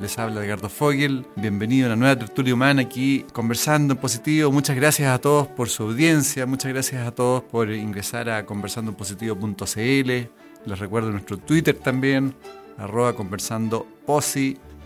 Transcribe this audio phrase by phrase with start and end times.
[0.00, 4.52] Les habla Edgardo Fogel, bienvenido a la nueva tertulia humana aquí conversando en positivo.
[4.52, 10.10] Muchas gracias a todos por su audiencia, muchas gracias a todos por ingresar a conversandoenpositivo.cl.
[10.66, 12.32] Les recuerdo nuestro Twitter también,
[12.76, 13.12] arroba.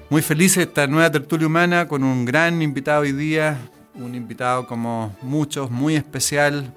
[0.08, 3.58] Muy feliz esta nueva tertulia humana con un gran invitado hoy día,
[3.94, 6.72] un invitado como muchos, muy especial.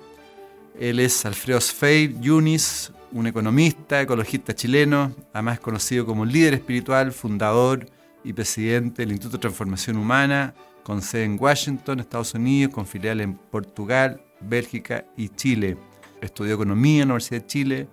[0.77, 7.94] Él es Alfredo Sfeir Yunis, un economista, ecologista chileno, además conocido como líder espiritual, fundador
[8.25, 13.23] y presidente del Instituto de Transformación Humana, con sede en Washington, Estados Unidos, con filiales
[13.23, 15.77] en Portugal, Bélgica y Chile.
[16.21, 17.87] Estudió economía en la Universidad de Chile,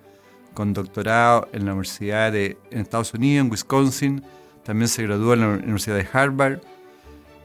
[0.54, 4.22] con doctorado en la Universidad de Estados Unidos, en Wisconsin.
[4.64, 6.60] También se graduó en la Universidad de Harvard.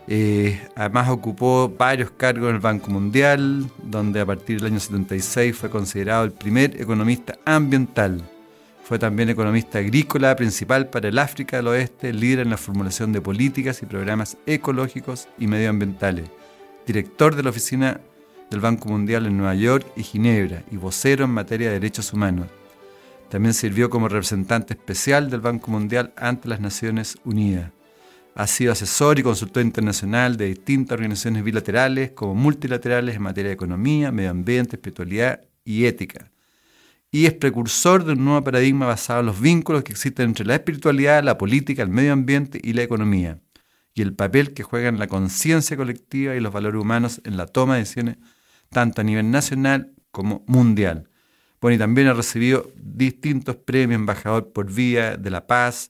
[0.07, 5.55] Eh, además ocupó varios cargos en el Banco Mundial, donde a partir del año 76
[5.55, 8.23] fue considerado el primer economista ambiental
[8.87, 13.19] fue también economista agrícola principal para el África del Oeste, líder en la formulación de
[13.19, 16.29] políticas y programas ecológicos y medioambientales,
[16.85, 17.99] director de la oficina
[18.49, 22.47] del Banco Mundial en Nueva York y Ginebra y vocero en materia de derechos humanos.
[23.27, 27.71] También sirvió como representante especial del Banco Mundial ante las Naciones Unidas.
[28.35, 33.55] Ha sido asesor y consultor internacional de distintas organizaciones bilaterales como multilaterales en materia de
[33.55, 36.31] economía, medio ambiente, espiritualidad y ética
[37.17, 40.53] y es precursor de un nuevo paradigma basado en los vínculos que existen entre la
[40.53, 43.39] espiritualidad, la política, el medio ambiente y la economía,
[43.95, 47.73] y el papel que juegan la conciencia colectiva y los valores humanos en la toma
[47.73, 48.17] de decisiones
[48.69, 51.09] tanto a nivel nacional como mundial.
[51.59, 55.89] Bueno, y también ha recibido distintos premios, embajador por vía de la paz,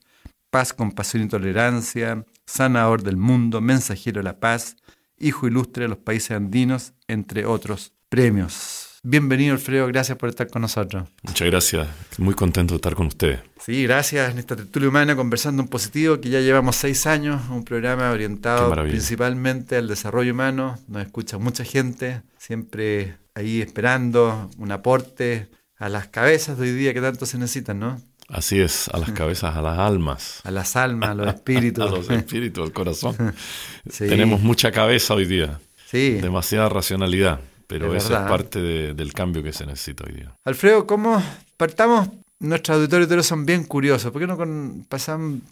[0.50, 4.78] paz, compasión y tolerancia, sanador del mundo, mensajero de la paz,
[5.20, 8.77] hijo ilustre de los países andinos, entre otros premios.
[9.10, 11.08] Bienvenido, Alfredo, gracias por estar con nosotros.
[11.24, 11.88] Muchas gracias,
[12.18, 13.40] muy contento de estar con ustedes.
[13.58, 17.64] Sí, gracias en esta tertulia humana conversando en positivo, que ya llevamos seis años, un
[17.64, 25.48] programa orientado principalmente al desarrollo humano, nos escucha mucha gente, siempre ahí esperando un aporte
[25.78, 28.02] a las cabezas de hoy día que tanto se necesitan, ¿no?
[28.28, 30.42] Así es, a las cabezas, a las almas.
[30.44, 31.86] A las almas, a los espíritus.
[31.86, 33.16] a los espíritus, al corazón.
[33.98, 35.62] Tenemos mucha cabeza hoy día.
[35.86, 36.16] Sí.
[36.20, 38.60] Demasiada racionalidad pero eso es parte
[38.94, 40.34] del cambio que se necesita hoy día.
[40.46, 41.22] Alfredo, ¿cómo
[41.58, 42.10] partamos?
[42.40, 44.12] Nuestros auditores son bien curiosos.
[44.12, 44.38] ¿Por qué no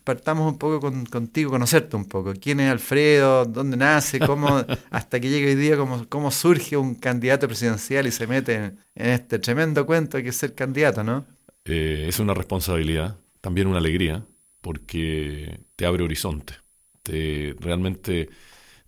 [0.03, 2.33] partamos un poco contigo, conocerte un poco?
[2.39, 3.43] ¿Quién es Alfredo?
[3.45, 4.19] ¿Dónde nace?
[4.19, 8.55] ¿Cómo, hasta que llegue hoy día, cómo, cómo surge un candidato presidencial y se mete
[8.55, 11.25] en, este tremendo cuento que es ser candidato, ¿no?
[11.65, 14.23] Eh, es una responsabilidad, también una alegría,
[14.61, 16.53] porque te abre horizonte.
[17.01, 18.29] Te realmente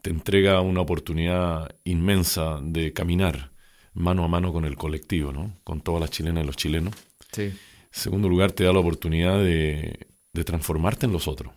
[0.02, 3.52] te entrega una oportunidad inmensa de caminar
[3.98, 5.54] mano a mano con el colectivo, ¿no?
[5.64, 6.94] con todas las chilenas y los chilenos.
[7.36, 7.54] En
[7.92, 10.08] segundo lugar, te da la oportunidad de,
[10.46, 11.52] transformarte en los otros,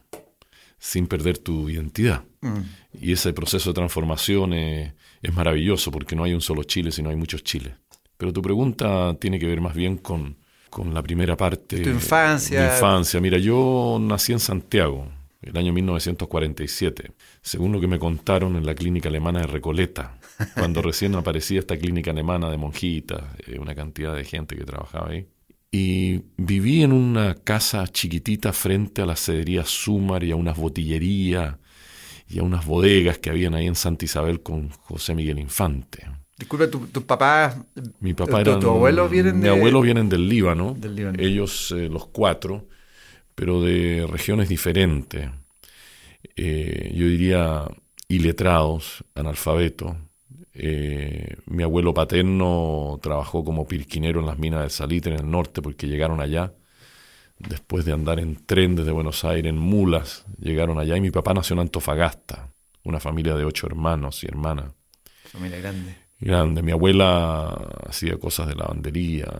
[0.78, 2.24] sin perder tu identidad.
[2.40, 2.60] Mm.
[2.98, 4.94] Y ese proceso de transformación es,
[5.34, 7.74] maravilloso porque no hay un solo Chile, sino hay muchos Chiles.
[8.16, 10.38] Pero tu pregunta tiene que ver más bien con,
[10.70, 11.80] con la primera parte.
[11.80, 12.60] Tu infancia.
[12.60, 13.20] Mi infancia.
[13.20, 15.08] Mira, yo nací en Santiago,
[15.42, 17.12] el año 1947,
[17.42, 20.18] según lo que me contaron en la clínica alemana de Recoleta,
[20.54, 25.10] cuando recién aparecía esta clínica alemana de monjitas, eh, una cantidad de gente que trabajaba
[25.10, 25.26] ahí.
[25.72, 31.56] Y viví en una casa chiquitita frente a la cedería Sumar y a unas botillerías
[32.28, 36.06] y a unas bodegas que habían ahí en Santa Isabel con José Miguel Infante.
[36.36, 37.56] Disculpe, ¿tus tu papás,
[38.00, 40.76] mi papá tu, tu abuelo vienen Mi abuelo vienen del Líbano,
[41.18, 42.66] ellos eh, los cuatro,
[43.40, 45.30] pero de regiones diferentes.
[46.36, 47.64] Eh, yo diría
[48.06, 49.96] iletrados, analfabetos.
[50.52, 55.62] Eh, mi abuelo paterno trabajó como pirquinero en las minas de Salitre en el norte
[55.62, 56.52] porque llegaron allá.
[57.38, 60.98] Después de andar en tren desde Buenos Aires, en mulas, llegaron allá.
[60.98, 62.52] Y mi papá nació en Antofagasta,
[62.84, 64.74] una familia de ocho hermanos y hermanas.
[65.24, 65.96] Familia grande.
[66.18, 66.62] Grande.
[66.62, 67.54] Mi abuela
[67.88, 69.32] hacía cosas de lavandería,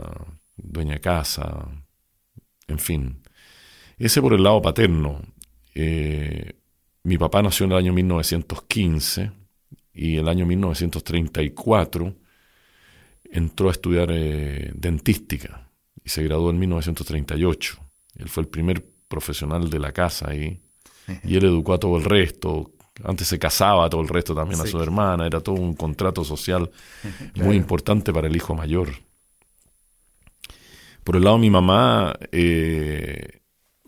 [0.56, 1.68] dueña de casa,
[2.66, 3.19] en fin.
[4.00, 5.20] Ese por el lado paterno.
[5.74, 6.54] Eh,
[7.02, 9.30] mi papá nació en el año 1915
[9.92, 12.14] y el año 1934
[13.24, 15.68] entró a estudiar eh, dentística
[16.02, 17.78] y se graduó en 1938.
[18.16, 20.58] Él fue el primer profesional de la casa ahí
[21.22, 22.72] y él educó a todo el resto,
[23.04, 26.70] Antes se casaba todo el resto también a su hermana, era todo un contrato social
[27.34, 28.90] muy importante para el hijo mayor.
[31.02, 33.39] Por el lado de mi mamá, eh,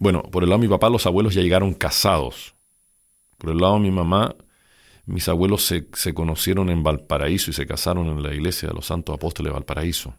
[0.03, 2.57] bueno, por el lado de mi papá los abuelos ya llegaron casados.
[3.39, 4.35] Por el lado de mi mamá,
[5.07, 8.87] mis abuelos se, se conocieron en Valparaíso y se casaron en la iglesia de los
[8.87, 10.15] Santos Apóstoles de Valparaíso.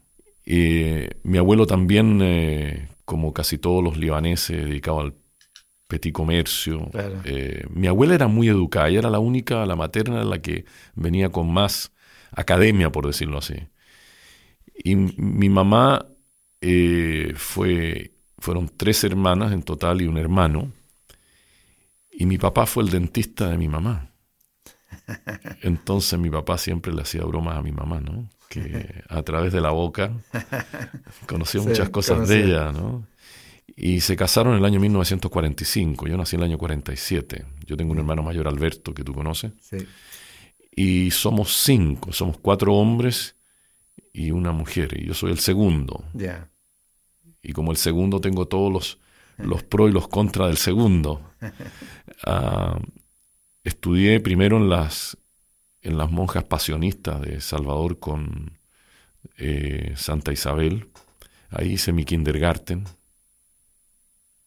[0.46, 0.86] Y
[1.24, 5.16] mi abuelo también, eh, como casi todos los libaneses, dedicado al
[5.90, 6.90] petit comercio.
[7.26, 10.64] Eh, mi abuela era muy educada, ella era la única, la materna, la que
[10.96, 11.92] venía con más
[12.32, 13.56] academia, por decirlo así.
[14.82, 16.08] Y mi mamá
[16.62, 18.13] eh, fue,
[18.44, 20.70] fueron tres hermanas en total y un hermano.
[22.12, 24.12] Y mi papá fue el dentista de mi mamá.
[25.62, 28.28] Entonces mi papá siempre le hacía bromas a mi mamá, ¿no?
[28.50, 30.12] Que a través de la boca
[31.26, 33.08] conoció muchas cosas de ella, ¿no?
[33.78, 36.08] Y se casaron en el año 1945.
[36.08, 37.46] Yo nací en el año 47.
[37.66, 39.54] Yo tengo un hermano mayor, Alberto, que tú conoces.
[39.62, 39.88] Sí.
[40.76, 42.12] Y somos cinco.
[42.12, 43.38] Somos cuatro hombres
[44.12, 45.00] y una mujer.
[45.02, 46.04] Y yo soy el segundo.
[46.14, 46.50] Ya.
[47.44, 49.00] Y como el segundo tengo todos los,
[49.38, 51.22] los pros y los contras del segundo.
[52.26, 52.80] Uh,
[53.66, 55.18] estudié primero en las,
[55.82, 58.58] en las monjas pasionistas de Salvador con
[59.38, 60.90] eh, Santa Isabel.
[61.50, 62.86] Ahí hice mi kindergarten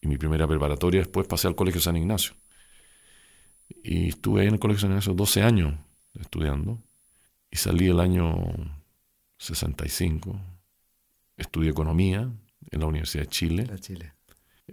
[0.01, 1.01] y mi primera preparatoria.
[1.01, 2.35] Después pasé al Colegio San Ignacio.
[3.69, 5.75] Y estuve ahí en el Colegio San Ignacio 12 años
[6.19, 6.83] estudiando.
[7.51, 8.35] Y salí el año
[9.37, 10.41] 65.
[11.37, 12.33] Estudié economía
[12.71, 13.67] en la Universidad de Chile.
[13.81, 14.13] Chile.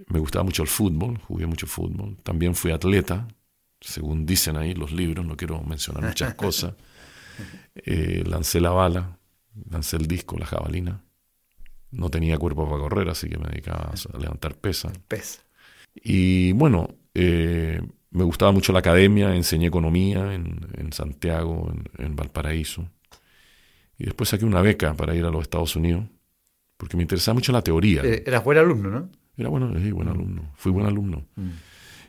[0.08, 2.18] Me gustaba mucho el fútbol, jugué mucho fútbol.
[2.24, 3.28] También fui atleta,
[3.80, 6.74] según dicen ahí los libros, no quiero mencionar muchas cosas.
[7.76, 9.18] Eh, lancé la bala,
[9.70, 11.04] lancé el disco, la jabalina.
[11.92, 14.94] No tenía cuerpo para correr, así que me dedicaba a levantar pesas.
[15.94, 22.88] Y bueno, eh, me gustaba mucho la academia, enseñé economía en, Santiago, en, Valparaíso.
[23.98, 26.06] Y después saqué una beca para ir a los Estados Unidos,
[26.84, 28.02] porque me interesaba mucho la teoría.
[28.04, 29.10] Eh, eras buen alumno, ¿no?
[29.38, 30.52] Era bueno, sí, buen alumno.
[30.58, 31.26] Fui buen alumno.
[31.38, 31.52] Mm.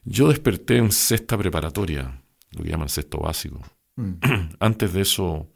[0.04, 3.60] Yo desperté en sexta preparatoria, lo que llaman sexto básico.
[3.94, 4.14] Mm.
[4.58, 5.48] Antes de eso,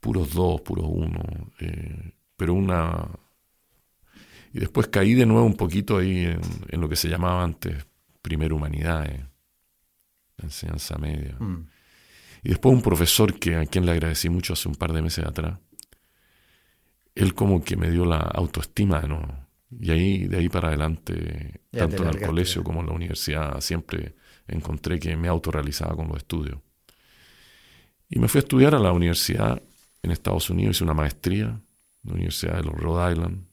[0.00, 1.22] puros dos, puros uno.
[1.60, 3.08] Eh, pero una
[4.52, 7.86] y después caí de nuevo un poquito ahí en, lo que se llamaba antes
[8.20, 9.06] primera humanidad,
[10.38, 11.36] la enseñanza media.
[11.38, 11.68] Mm.
[12.42, 15.24] Y después un profesor que a quien le agradecí mucho hace un par de meses
[15.24, 15.58] atrás,
[17.14, 19.44] él como que me dio la autoestima de nuevo.
[19.70, 24.14] Y ahí, de ahí para adelante, tanto en el colegio como en la universidad, siempre
[24.46, 26.58] encontré que me autorrealizaba con los estudios.
[28.08, 29.60] Y me fui a estudiar a la universidad
[30.02, 31.62] en Estados Unidos, hice una maestría en
[32.04, 33.46] la Universidad de los Rhode Island,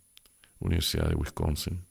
[0.60, 1.86] Universidad de Wisconsin.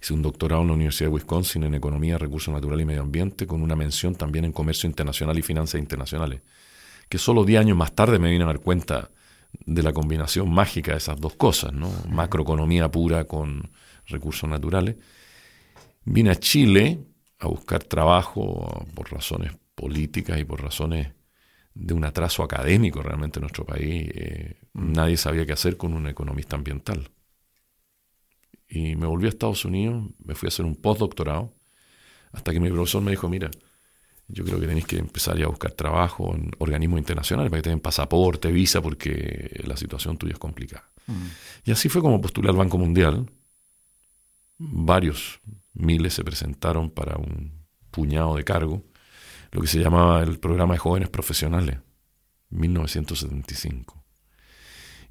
[0.00, 3.46] Hice un doctorado en la Universidad de Wisconsin en Economía, Recursos Naturales y Medio Ambiente,
[3.46, 6.42] con una mención también en Comercio Internacional y Finanzas Internacionales,
[7.08, 9.10] que solo 10 años más tarde me vine a dar cuenta
[9.66, 11.90] de la combinación mágica de esas dos cosas, ¿no?
[12.08, 13.70] macroeconomía pura con
[14.06, 14.96] recursos naturales.
[16.04, 17.00] Vine a Chile
[17.38, 21.12] a buscar trabajo por razones políticas y por razones
[21.74, 24.10] de un atraso académico realmente en nuestro país.
[24.14, 27.10] Eh, nadie sabía qué hacer con un economista ambiental.
[28.68, 31.54] Y me volví a Estados Unidos, me fui a hacer un postdoctorado,
[32.32, 33.50] hasta que mi profesor me dijo, mira,
[34.28, 37.64] yo creo que tenéis que empezar ya a buscar trabajo en organismos internacionales para que
[37.64, 40.90] te den pasaporte, visa, porque la situación tuya es complicada.
[41.06, 41.26] Mm.
[41.66, 43.30] Y así fue como postulé al Banco Mundial.
[44.58, 45.40] Varios
[45.74, 47.52] miles se presentaron para un
[47.90, 48.82] puñado de cargo,
[49.50, 51.78] lo que se llamaba el programa de jóvenes profesionales,
[52.50, 54.04] 1975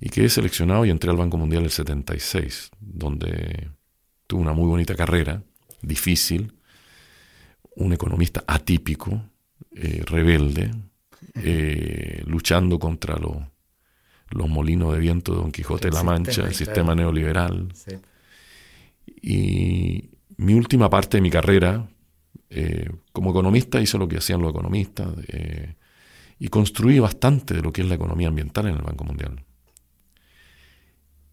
[0.06, 3.70] y quedé seleccionado y entré al Banco Mundial el 76, donde
[4.28, 5.44] tuve una muy bonita carrera,
[5.82, 6.60] difícil,
[7.76, 9.22] un economista atípico,
[9.76, 10.72] eh, rebelde,
[11.36, 16.96] eh, luchando contra los molinos de viento de Don Quijote de la Mancha, el sistema
[16.96, 17.74] neoliberal.
[19.22, 21.88] Y mi última parte de mi carrera,
[22.50, 25.10] eh, como economista, hice lo que hacían los economistas
[26.40, 29.44] y construí bastante de lo que es la economía ambiental en el Banco Mundial.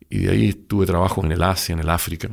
[0.09, 2.30] Y de ahí tuve trabajo en el Asia, en el África.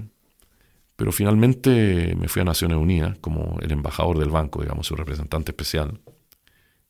[0.98, 5.52] Pero finalmente me fui a Naciones Unidas como el embajador del banco, digamos, su representante
[5.52, 6.02] especial.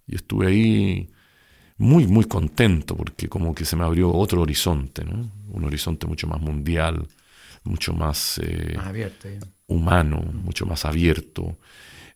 [0.07, 1.09] Y estuve ahí
[1.77, 5.29] muy, muy contento porque como que se me abrió otro horizonte, ¿no?
[5.49, 7.05] Un horizonte mucho más mundial,
[7.65, 8.77] mucho más, eh,
[9.67, 11.59] humano, mucho más abierto,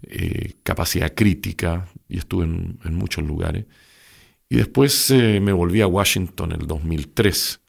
[0.03, 3.65] eh, capacidad crítica, y estuve en, muchos lugares.
[4.47, 7.59] Y después eh, me volví a Washington en el 2003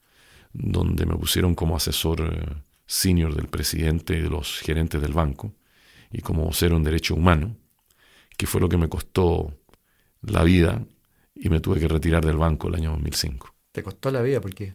[0.52, 2.62] donde me pusieron como asesor
[2.92, 5.54] senior del presidente y de los gerentes del banco
[6.10, 7.56] y como ser un derecho humano,
[8.36, 9.54] que fue lo que me costó
[10.20, 10.84] la vida
[11.34, 13.54] y me tuve que retirar del banco el año 2005.
[13.72, 14.42] ¿Te costó la vida?
[14.42, 14.74] ¿Por qué?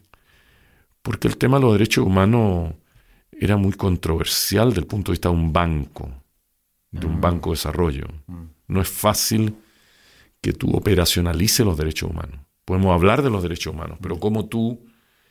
[1.00, 2.74] Porque el tema de los derechos humanos
[3.30, 6.10] era muy controversial desde el punto de vista de un banco,
[6.90, 7.20] de un Mm.
[7.20, 8.06] banco de desarrollo.
[8.26, 8.42] Mm.
[8.66, 9.54] No es fácil
[10.40, 12.40] que tú operacionalices los derechos humanos.
[12.64, 14.84] Podemos hablar de los derechos humanos, pero cómo tú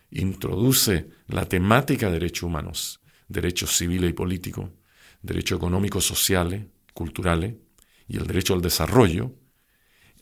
[0.10, 4.70] introduces la temática de derechos humanos, derechos civiles y políticos,
[5.22, 7.56] derechos económicos, sociales, culturales
[8.08, 9.34] y el derecho al desarrollo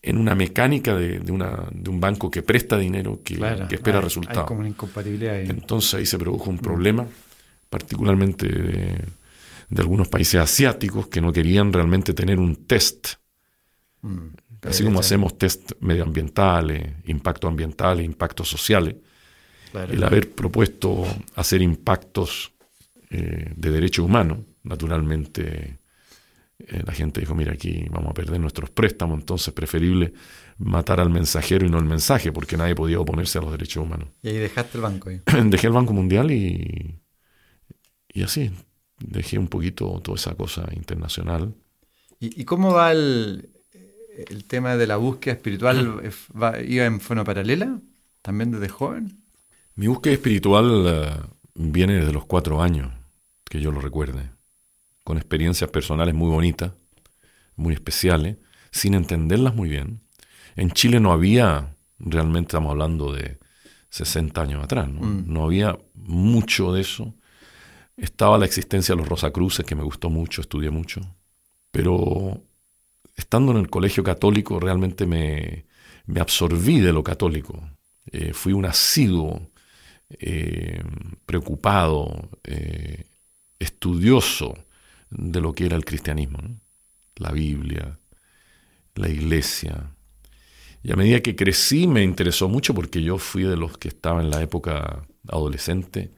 [0.01, 3.75] en una mecánica de, de una, de un banco que presta dinero, que, Claro, que
[3.75, 4.39] espera hay- resultados.
[4.43, 5.47] Hay como una incompatibilidad ahí.
[5.49, 7.07] Entonces ahí se produjo un problema,
[7.69, 9.05] particularmente de,
[9.69, 13.07] de algunos países asiáticos que no querían realmente tener un test,
[14.01, 14.35] Mm.
[14.61, 18.95] así como hacemos test medioambientales, impactos ambientales, impactos sociales.
[19.75, 19.93] Claro.
[19.93, 21.05] El haber propuesto
[21.35, 22.51] hacer impactos
[23.09, 25.79] eh, de derechos humanos, naturalmente
[26.59, 30.13] eh, la gente dijo, mira, aquí vamos a perder nuestros préstamos, entonces es preferible
[30.57, 34.07] matar al mensajero y no el mensaje, porque nadie podía oponerse a los derechos humanos.
[34.23, 35.09] Y ahí dejaste el banco.
[35.45, 36.99] dejé el Banco Mundial y,
[38.13, 38.51] y así,
[38.99, 41.53] dejé un poquito toda esa cosa internacional.
[42.19, 43.49] ¿Y, y cómo va el,
[44.29, 46.01] el tema de la búsqueda espiritual?
[46.41, 47.79] Va- ¿Iba en forma paralela?
[48.21, 49.24] ¿También desde joven?
[49.75, 51.11] Mi búsqueda espiritual eh,
[51.53, 52.93] viene desde los cuatro años,
[53.43, 54.29] que yo lo recuerde,
[55.03, 56.71] con experiencias personales muy bonitas,
[57.57, 58.37] muy especiales,
[58.71, 60.01] sin entenderlas muy bien.
[60.55, 63.37] En Chile no había, realmente estamos hablando de
[63.89, 65.01] 60 años atrás, ¿no?
[65.01, 65.23] Mm.
[65.27, 67.13] No había mucho de eso.
[67.97, 71.01] Estaba la existencia de los Rosacruces, que me gustó mucho, estudié mucho.
[71.71, 72.41] Pero
[73.15, 75.65] estando en el colegio católico realmente me,
[76.05, 77.61] me absorbí de lo católico.
[78.11, 79.49] Eh, fui un asiduo,
[80.09, 80.83] eh,
[81.25, 83.05] preocupado, eh,
[83.59, 84.53] estudioso
[85.09, 86.39] de lo que era el cristianismo,
[87.15, 87.99] la Biblia,
[88.95, 89.91] la iglesia.
[90.83, 94.21] Y a medida que crecí me interesó mucho porque yo fui de los que estaba
[94.21, 96.11] en la época adolescente,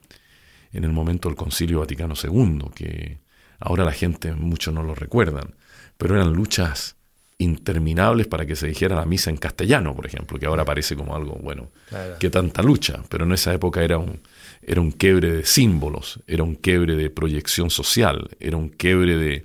[0.73, 3.19] en el momento del Concilio Vaticano II, que
[3.59, 5.55] ahora la gente mucho no lo recuerdan,
[5.97, 6.96] pero eran luchas
[7.39, 11.15] interminables para que se dijera la misa en castellano, por ejemplo, que ahora parece como
[11.15, 12.17] algo, bueno, Claro.
[12.19, 14.21] que tanta lucha, pero en esa época era un,
[14.61, 19.43] era un quiebre de símbolos, era un quiebre de proyección social, era un quiebre de,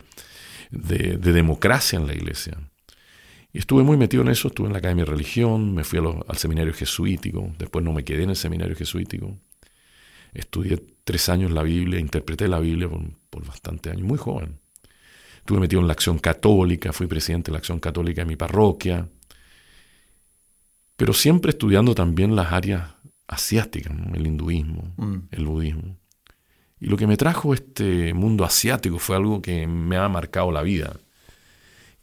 [0.70, 2.56] de, de democracia en la iglesia.
[3.52, 6.38] Y estuve muy metido en eso, estuve en la Academia de Religión, me fui al
[6.38, 9.36] seminario jesuítico, después no me quedé en el seminario jesuítico,
[10.32, 14.61] estudié tres años la Biblia, interpreté la Biblia por, por bastante años, muy joven.
[15.42, 19.08] Estuve metido en la acción católica, fui presidente de la acción católica de mi parroquia,
[20.96, 22.94] pero siempre estudiando también las áreas
[23.26, 24.14] asiáticas, ¿no?
[24.14, 25.16] el hinduismo, Mm.
[25.32, 25.96] el budismo.
[26.78, 30.62] Y lo que me trajo este mundo asiático fue algo que me ha marcado la
[30.62, 30.94] vida,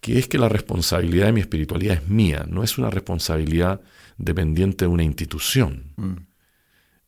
[0.02, 3.80] que es que la responsabilidad de mi espiritualidad es mía, no es una responsabilidad
[4.18, 5.94] dependiente de una institución.
[5.96, 6.14] Mm.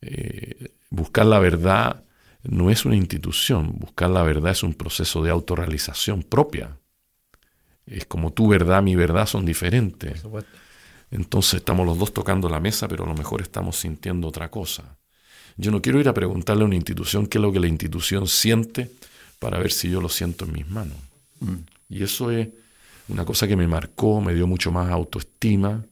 [0.00, 2.04] Eh, buscar la verdad
[2.44, 6.76] no es una institución, buscar la verdad es un proceso de autorrealización propia.
[7.86, 10.22] Es como tu verdad, mi verdad son diferentes.
[11.10, 14.96] Entonces estamos los dos tocando la mesa, pero a lo mejor estamos sintiendo otra cosa.
[15.56, 18.26] Yo no quiero ir a preguntarle a una institución qué es lo que la institución
[18.26, 18.90] siente
[19.38, 20.96] para ver si yo lo siento en mis manos.
[21.40, 21.56] Mm.
[21.90, 22.48] Y eso es
[23.08, 25.84] una cosa que me marcó, me dio mucho más autoestima,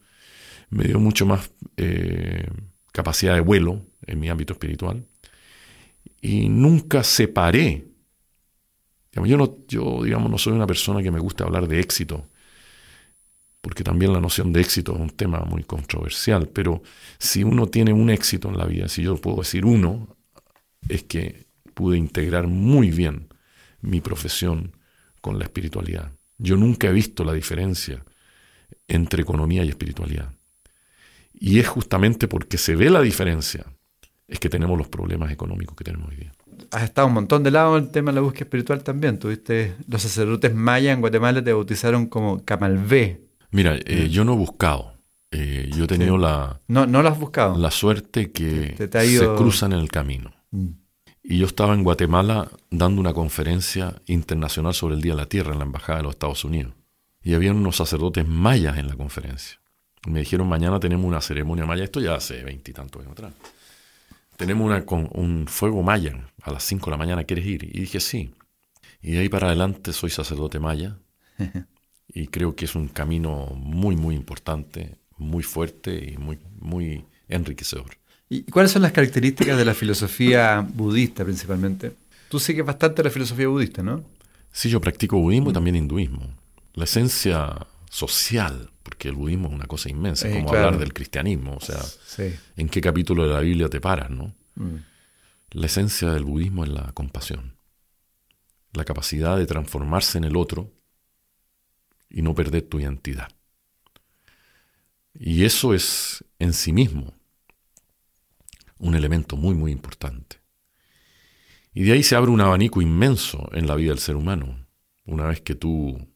[0.71, 2.49] me dio mucho más eh,
[2.92, 5.04] capacidad de vuelo en mi ámbito espiritual.
[6.21, 7.87] Y nunca separé.
[9.12, 12.28] Yo, no, yo, digamos, no soy una persona que me gusta hablar de éxito,
[13.61, 16.83] porque también la noción de éxito es un tema muy controversial, pero
[17.19, 20.16] si uno tiene un éxito en la vida, si yo puedo decir uno,
[20.88, 23.28] es que pude integrar muy bien
[23.80, 24.76] mi profesión
[25.21, 26.12] con la espiritualidad.
[26.38, 28.04] Yo nunca he visto la diferencia
[28.88, 30.33] entre economía y espiritualidad.
[31.33, 33.66] Y es justamente porque se ve la diferencia,
[34.30, 36.32] es que tenemos los problemas económicos que tenemos hoy día.
[36.70, 39.18] Has estado un montón de lado en el tema de la búsqueda espiritual también.
[39.18, 43.22] Tuviste los sacerdotes mayas en Guatemala te bautizaron como Camalvé.
[43.50, 44.94] Mira, eh, yo no he buscado.
[45.32, 46.22] Eh, yo he tenido Sí.
[46.22, 47.56] la, No, no lo has buscado.
[47.56, 50.32] la suerte que Te- te ha ido- se cruzan en el camino.
[50.50, 50.68] Mm.
[51.22, 55.52] Y yo estaba en Guatemala dando una conferencia internacional sobre el Día de la Tierra
[55.52, 56.72] en la Embajada de los Estados Unidos.
[57.22, 59.60] Y había unos sacerdotes mayas en la conferencia.
[60.08, 61.84] Me dijeron, mañana tenemos una ceremonia maya.
[61.84, 63.32] Esto ya hace veintitantos años atrás.
[64.40, 67.25] Tenemos una, con, un fuego maya a las 5 de la mañana.
[67.25, 67.62] ¿Quieres ir?
[67.62, 68.30] Y dije, sí.
[69.02, 70.97] Y de ahí para adelante soy sacerdote maya.
[72.09, 77.99] y creo que es un camino muy, muy importante, muy fuerte y muy, muy enriquecedor.
[78.30, 81.92] ¿Y cuáles son las características de la filosofía budista principalmente?
[82.30, 84.02] Tú sigues bastante la filosofía budista, ¿no?
[84.50, 86.23] Sí, yo practico budismo y también hinduismo.
[86.73, 90.92] La esencia social, porque que el budismo es una cosa inmensa, es como hablar del
[90.94, 91.82] cristianismo, o sea,
[92.56, 94.35] ¿en qué capítulo de la Biblia te paras, no?
[94.54, 94.76] Mm.
[95.50, 97.56] La esencia del budismo es la compasión,
[98.73, 100.73] la capacidad de transformarse en el otro
[102.09, 103.28] y no perder tu identidad.
[105.12, 107.12] Y eso es en sí mismo
[108.78, 110.37] un elemento muy, muy importante.
[111.75, 114.64] Y de ahí se abre un abanico inmenso en la vida del ser humano,
[115.06, 116.10] una vez que tú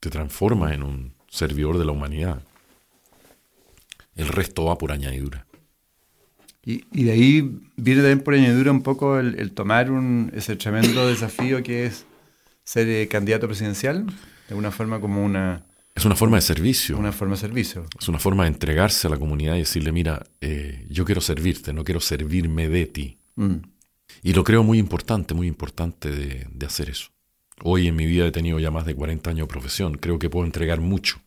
[0.00, 2.42] te transformas en un servidor de la humanidad.
[4.16, 5.46] El resto va por añadidura.
[6.64, 11.62] Y, de ahí viene también por añadidura un poco el, tomar un, ese tremendo desafío
[11.62, 12.04] que es
[12.64, 14.12] ser eh, candidato presidencial, de
[14.50, 15.64] alguna forma como una...
[15.94, 16.98] Es una forma de servicio.
[16.98, 17.86] Una forma de servicio.
[17.98, 21.72] Es una forma de entregarse a la comunidad y decirle, mira, eh, yo quiero servirte,
[21.72, 23.18] no quiero servirme de ti.
[23.34, 23.56] Mm.
[24.22, 27.10] Y lo creo muy importante, muy importante de, hacer eso.
[27.62, 29.94] Hoy en mi vida he tenido ya más de 40 años de profesión.
[29.98, 31.20] Creo que puedo entregar mucho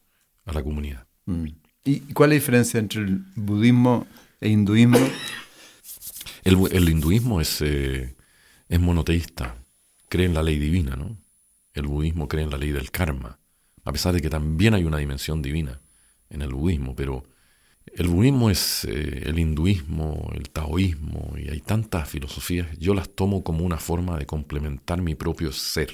[0.46, 1.08] a la comunidad.
[1.26, 1.46] Mm.
[1.86, 4.08] ¿Y cuál es la diferencia entre el budismo
[4.40, 5.00] e hinduismo?
[6.46, 8.18] El, hinduismo es, eh,
[8.68, 9.56] es monoteísta,
[10.10, 11.18] cree en la ley divina, ¿no?
[11.74, 13.40] El budismo cree en la ley del karma,
[13.86, 15.80] a pesar de que también hay una dimensión divina
[16.30, 17.24] en el budismo, pero
[17.86, 23.42] el budismo es eh, el hinduismo, el taoísmo, y hay tantas filosofías, yo las tomo
[23.42, 25.94] como una forma de complementar mi propio ser.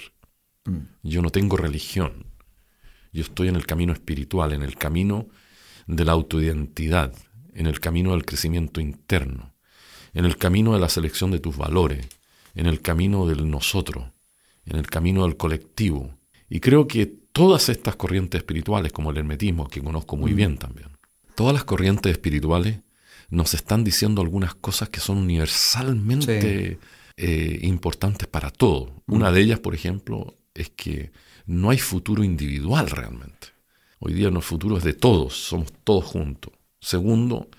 [0.69, 0.87] Mm.
[1.03, 2.25] Yo no tengo religión,
[3.11, 5.27] yo estoy en el camino espiritual, en el camino
[5.87, 7.13] de la autoidentidad,
[7.53, 9.55] en el camino del crecimiento interno,
[10.13, 12.07] en el camino de la selección de tus valores,
[12.55, 14.05] en el camino del nosotros,
[14.65, 16.15] en el camino del colectivo.
[16.49, 20.35] Y creo que todas estas corrientes espirituales, como el hermetismo, que conozco muy mm.
[20.35, 20.89] bien también,
[21.35, 22.79] todas las corrientes espirituales
[23.29, 26.79] nos están diciendo algunas cosas que son universalmente
[27.17, 29.03] eh, importantes para todo.
[29.07, 31.11] Una de ellas, por ejemplo, es que
[31.45, 33.47] no hay futuro individual realmente.
[33.99, 36.53] Hoy día no, el futuro es de todos, somos todos juntos.
[36.79, 37.49] Segundo,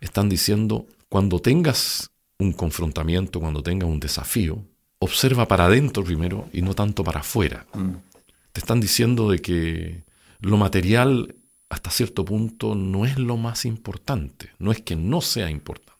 [0.00, 4.62] están diciendo, cuando tengas un confrontamiento, cuando tengas un desafío,
[4.98, 7.66] observa para adentro primero y no tanto para afuera.
[7.74, 7.92] Mm.
[8.52, 10.04] Te están diciendo de que
[10.40, 11.34] lo material
[11.68, 15.96] hasta cierto punto no es lo más importante, no es que no sea importante.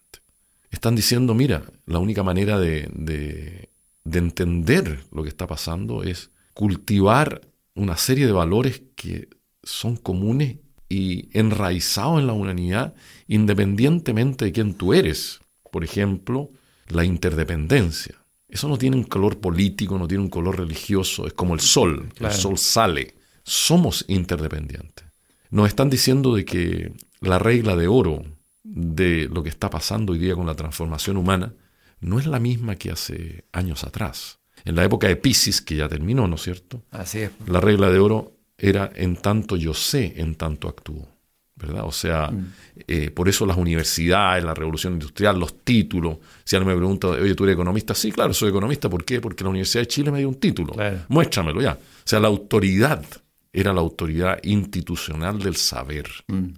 [0.70, 3.68] Están diciendo, mira, la única manera de, de,
[4.04, 7.42] entender lo que está pasando es cultivar
[7.74, 9.28] una serie de valores que
[9.62, 10.56] son comunes
[10.88, 12.94] y enraizados en la humanidad
[13.28, 15.40] independientemente de quién tú eres.
[15.70, 16.48] Por ejemplo,
[16.88, 18.14] la interdependencia.
[18.48, 22.08] Eso no tiene un color político, no tiene un color religioso, es como el sol,
[22.18, 23.16] el sol sale.
[23.42, 25.04] Somos interdependientes.
[25.50, 28.24] Nos están diciendo de que la regla de oro
[28.64, 31.52] de lo que está pasando hoy día con la transformación humana
[32.00, 34.38] no es la misma que hace años atrás.
[34.66, 36.82] En la época de Pisces, que ya terminó, ¿no es cierto?
[36.90, 37.30] Así es.
[37.46, 41.08] La regla de oro era en tanto yo sé, en tanto actúo.
[41.56, 41.84] ¿verdad?
[41.86, 42.52] O sea, mm.
[42.86, 46.18] eh, por eso las universidades, la revolución industrial, los títulos.
[46.44, 47.94] Si alguien me pregunta, oye, ¿tú eres economista?
[47.94, 48.90] Sí, claro, soy economista.
[48.90, 49.20] ¿Por qué?
[49.20, 50.74] Porque la Universidad de Chile me dio un título.
[51.08, 51.72] Muéstramelo ya.
[51.72, 53.04] O sea, la autoridad
[53.52, 56.10] era la autoridad institucional del saber.
[56.26, 56.48] Mm.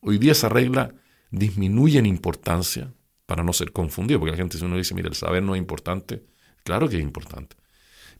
[0.00, 0.92] Hoy día esa regla
[1.30, 2.92] disminuye en importancia
[3.26, 5.58] para no ser confundido, porque la gente si uno dice, mira, el saber no es
[5.58, 6.24] importante,
[6.64, 7.56] claro que es importante,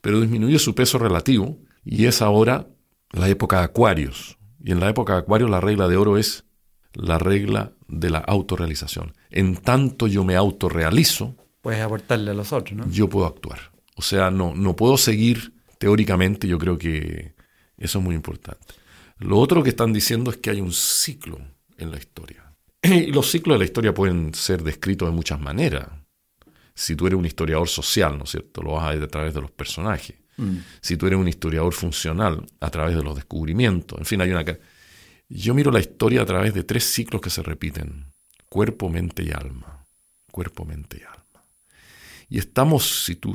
[0.01, 2.69] pero disminuye su peso relativo y es ahora
[3.11, 4.39] la época de Acuarios.
[4.63, 6.45] Y en la época de Acuario la regla de oro es
[6.93, 9.15] la regla de la autorrealización.
[9.31, 12.91] En tanto yo me autorrealizo, puedes aportarle a los otros, ¿no?
[12.91, 13.59] Yo puedo actuar.
[13.97, 17.35] O sea, no, no puedo seguir teóricamente, yo creo que
[17.77, 18.75] eso es muy importante.
[19.19, 21.39] Lo otro que están diciendo es que hay un ciclo
[21.77, 22.45] en la historia.
[22.83, 25.89] Y los ciclos de la historia pueden ser descritos de muchas maneras.
[26.79, 28.63] Si tú eres un historiador social, ¿no es cierto?
[28.63, 30.17] Lo vas a ver a través de los personajes.
[30.37, 30.59] Mm.
[30.81, 33.99] Si tú eres un historiador funcional, a través de los descubrimientos.
[33.99, 34.45] En fin, hay una...
[35.29, 38.13] Yo miro la historia a través de tres ciclos que se repiten.
[38.49, 39.85] Cuerpo, mente y alma.
[40.31, 41.45] Cuerpo, mente y alma.
[42.29, 43.35] Y estamos, si tú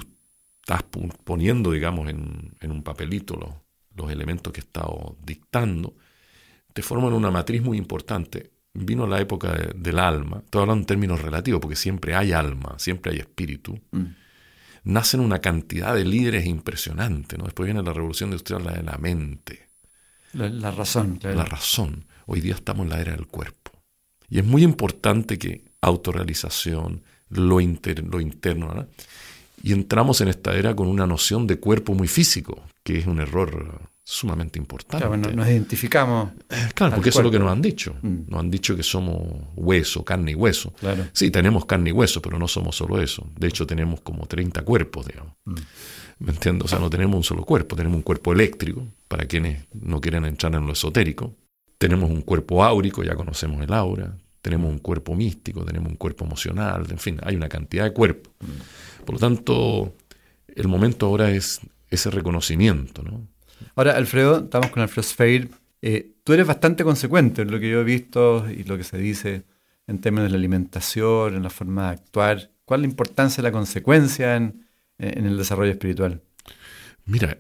[0.62, 0.84] estás
[1.26, 3.54] poniendo, digamos, en, en un papelito los,
[3.96, 5.98] los elementos que he estado dictando,
[6.72, 8.52] te forman una matriz muy importante.
[8.74, 13.12] Vino la época del alma, estoy hablando en términos relativos, porque siempre hay alma, siempre
[13.12, 13.80] hay espíritu.
[13.92, 14.06] Mm.
[14.86, 17.46] Nacen una cantidad de líderes impresionantes, ¿no?
[17.46, 19.70] Después viene la revolución industrial, la de la mente.
[20.34, 21.20] La, razón.
[21.22, 22.06] La razón.
[22.26, 23.72] Hoy día estamos en la era del cuerpo.
[24.28, 28.88] Y es muy importante que autorrealización, lo, lo interno, ¿no?
[29.62, 33.22] Y entramos en esta era con una noción de cuerpo muy físico, que es un
[33.22, 35.06] error sumamente importante.
[35.06, 36.32] Claro, nos identificamos.
[36.76, 37.96] Claro, porque eso es lo que nos han dicho.
[38.02, 38.18] Mm.
[38.28, 39.22] Nos han dicho que somos
[39.56, 40.74] hueso, carne y hueso.
[40.74, 41.08] Claro.
[41.14, 43.28] Sí, tenemos carne y hueso, pero no somos solo eso.
[43.38, 45.34] De hecho, tenemos como 30 cuerpos, digamos.
[45.46, 45.56] Mm.
[46.20, 46.66] ¿Me entiendes?
[46.66, 50.26] O sea, no tenemos un solo cuerpo, tenemos un cuerpo eléctrico, para quienes no quieren
[50.26, 51.36] entrar en lo esotérico.
[51.78, 56.24] tenemos un cuerpo áurico, ya conocemos el aura, tenemos un cuerpo místico, tenemos un cuerpo
[56.24, 58.34] emocional, en fin, hay una cantidad de cuerpos.
[59.06, 59.96] Por lo tanto,
[60.48, 63.04] el momento ahora es ese reconocimiento.
[63.04, 63.28] ¿no?
[63.76, 65.50] Ahora, Alfredo, estamos con Alfredo Sfeir.
[65.82, 68.98] Eh, tú eres bastante consecuente en lo que yo he visto y lo que se
[68.98, 69.44] dice
[69.88, 72.52] en términos de la alimentación, en la forma de actuar.
[72.66, 74.66] ¿Cuál es la importancia de la consecuencia en,
[74.98, 76.22] en el desarrollo espiritual?
[77.06, 77.38] Mira,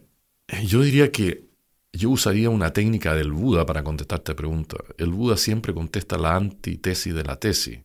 [0.65, 1.45] yo diría que
[1.93, 4.77] yo usaría una técnica del Buda para contestarte esta pregunta.
[4.97, 7.79] El Buda siempre contesta la antitesis de la tesis.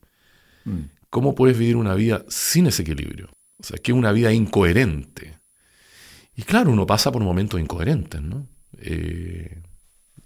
[0.64, 0.80] Mm.
[1.10, 3.28] ¿Cómo puedes vivir una vida sin ese equilibrio?
[3.58, 5.37] O sea, que es una vida incoherente.
[6.38, 8.46] Y claro, uno pasa por momentos incoherentes, ¿no?
[8.78, 9.60] Eh,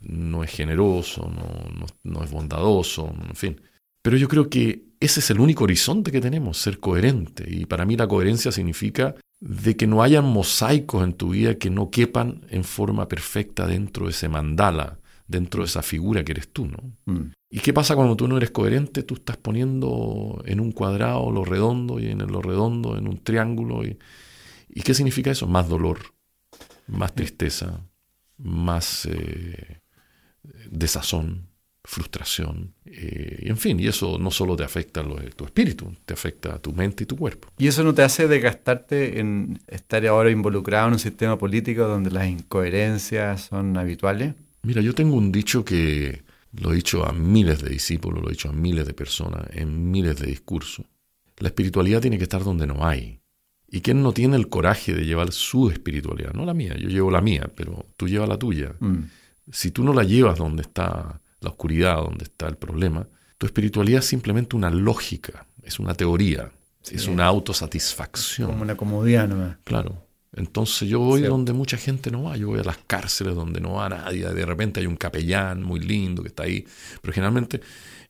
[0.00, 3.60] no es generoso, no, no, es bondadoso, en fin.
[4.02, 7.46] Pero yo creo que ese es el único horizonte que tenemos, ser coherente.
[7.48, 11.70] Y para mí la coherencia significa de que no hayan mosaicos en tu vida que
[11.70, 16.52] no quepan en forma perfecta dentro de ese mandala, dentro de esa figura que eres
[16.52, 16.92] tú, ¿no?
[17.06, 17.32] Mm.
[17.48, 19.02] ¿Y qué pasa cuando tú no eres coherente?
[19.02, 23.82] Tú estás poniendo en un cuadrado lo redondo y en lo redondo en un triángulo.
[23.82, 23.96] ¿Y,
[24.72, 25.46] ¿y qué significa eso?
[25.46, 25.98] Más dolor,
[26.86, 27.80] más tristeza,
[28.38, 29.80] más eh,
[30.70, 31.48] desazón,
[31.84, 35.04] frustración, eh, en fin, y eso no solo te afecta a
[35.36, 37.48] tu espíritu, te afecta a tu mente y tu cuerpo.
[37.58, 42.10] ¿Y eso no te hace desgastarte en estar ahora involucrado en un sistema político donde
[42.10, 44.34] las incoherencias son habituales?
[44.62, 48.32] Mira, yo tengo un dicho que lo he dicho a miles de discípulos, lo he
[48.32, 50.86] dicho a miles de personas, en miles de discursos.
[51.38, 53.21] La espiritualidad tiene que estar donde no hay.
[53.74, 56.34] ¿Y quién no tiene el coraje de llevar su espiritualidad?
[56.34, 58.74] No la mía, yo llevo la mía, pero tú llevas la tuya.
[58.78, 59.04] Mm.
[59.50, 63.08] Si tú no la llevas donde está la oscuridad, donde está el problema,
[63.38, 66.52] tu espiritualidad es simplemente una lógica, es una teoría,
[66.90, 68.50] es una autosatisfacción.
[68.50, 69.56] Como una comodidad nomás.
[69.64, 70.06] Claro.
[70.34, 73.74] Entonces yo voy donde mucha gente no va, yo voy a las cárceles donde no
[73.74, 76.66] va nadie, de repente hay un capellán muy lindo que está ahí,
[77.00, 77.60] pero generalmente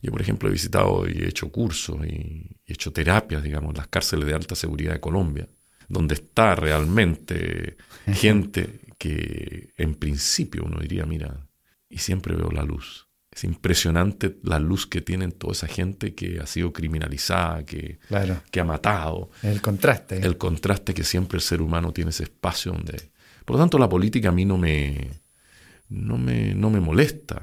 [0.03, 3.77] yo por ejemplo he visitado y he hecho cursos y he hecho terapias, digamos, en
[3.77, 5.49] las cárceles de alta seguridad de Colombia,
[5.89, 7.77] donde está realmente
[8.13, 11.47] gente que en principio uno diría, mira,
[11.89, 13.09] y siempre veo la luz.
[13.31, 17.99] Es impresionante la luz que tienen toda esa gente que ha sido criminalizada, que,
[18.51, 19.31] que ha matado.
[19.43, 20.19] El contraste.
[20.19, 23.11] El contraste que siempre el ser humano tiene ese espacio donde...
[23.45, 25.11] Por lo tanto, la política a mí no me,
[25.89, 27.43] no me, no me molesta.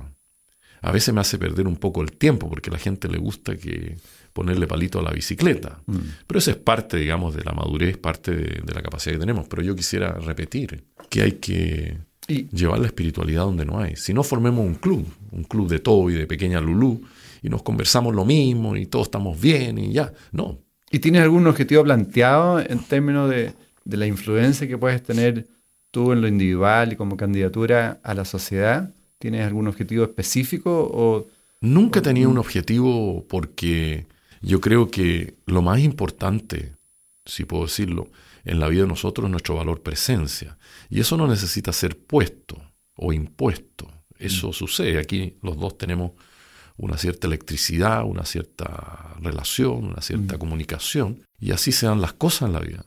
[0.82, 3.56] A veces me hace perder un poco el tiempo porque a la gente le gusta
[3.56, 3.98] que
[4.34, 5.80] ponerle palito a la bicicleta.
[5.86, 5.98] Mm.
[6.28, 9.48] Pero eso es parte, digamos, de la madurez, parte de la capacidad que tenemos.
[9.48, 11.98] Pero yo quisiera repetir que hay que
[12.30, 13.96] y llevar la espiritualidad donde no hay.
[13.96, 17.02] Si no formemos un club, un club de todo y de pequeña Lulú,
[17.42, 20.14] y nos conversamos lo mismo y todos estamos bien y ya.
[20.32, 20.60] No.
[20.92, 23.54] ¿Y tienes algún objetivo planteado en términos de,
[23.86, 25.48] la influencia que puedes tener
[25.90, 28.94] tú en lo individual y como candidatura a la sociedad?
[29.20, 31.28] ¿Tienes algún objetivo específico o...?
[31.62, 34.08] Nunca tenido un objetivo porque
[34.42, 36.74] yo creo que lo más importante,
[37.26, 38.08] si puedo decirlo,
[38.46, 40.58] en la vida de nosotros es nuestro valor presencia.
[40.90, 42.62] Y eso no necesita ser puesto
[42.96, 43.92] o impuesto.
[44.18, 44.54] Eso mm.
[44.54, 45.00] sucede.
[45.00, 46.12] Aquí los dos tenemos
[46.78, 50.40] una cierta electricidad, una cierta relación, una cierta mm.
[50.40, 51.26] comunicación.
[51.38, 52.86] Y así se dan las cosas en la vida.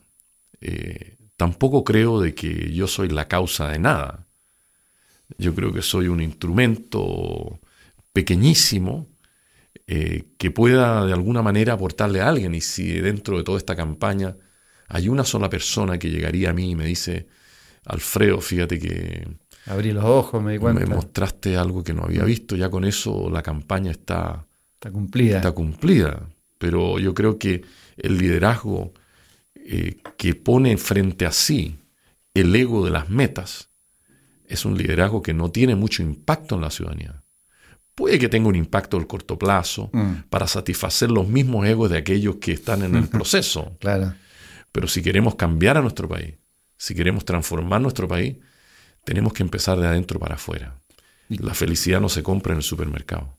[0.61, 4.25] Eh, tampoco creo de que yo soy la causa de nada.
[5.37, 7.59] Yo creo que soy un instrumento
[8.11, 9.07] pequeñísimo
[9.87, 12.55] eh, que pueda de alguna manera aportarle a alguien.
[12.55, 14.35] Y si dentro de toda esta campaña
[14.87, 17.27] hay una sola persona que llegaría a mí y me dice,
[17.85, 19.27] Alfredo, fíjate que...
[19.65, 20.85] Abrí los ojos, me di cuenta.
[20.85, 24.45] Me mostraste algo que no había visto, ya con eso la campaña está...
[24.75, 25.37] Está cumplida.
[25.37, 26.29] Está cumplida.
[26.57, 27.63] Pero yo creo que
[27.97, 28.93] el liderazgo
[29.55, 31.77] eh, que pone frente a sí
[32.33, 33.69] el ego de las metas
[34.55, 37.23] es un liderazgo que no tiene mucho impacto en la ciudadanía.
[37.95, 40.29] Puede que tenga un impacto al corto plazo mm.
[40.29, 43.77] para satisfacer los mismos egos de aquellos que están en el proceso.
[43.79, 44.13] claro.
[44.71, 46.35] Pero si queremos cambiar a nuestro país,
[46.77, 48.37] si queremos transformar nuestro país,
[49.05, 50.79] tenemos que empezar de adentro para afuera.
[51.29, 53.37] La felicidad no se compra en el supermercado.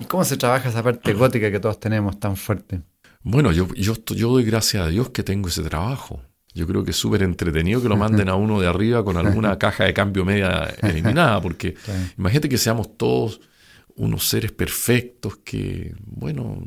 [0.00, 2.82] ¿Y cómo se trabaja esa parte gótica que todos tenemos tan fuerte?
[3.22, 6.20] Bueno, yo, yo, yo doy gracias a Dios que tengo ese trabajo.
[6.54, 9.58] Yo creo que es súper entretenido que lo manden a uno de arriba con alguna
[9.58, 11.74] caja de cambio media eliminada, porque
[12.18, 13.40] imagínate que seamos todos
[13.94, 16.62] unos seres perfectos que, bueno,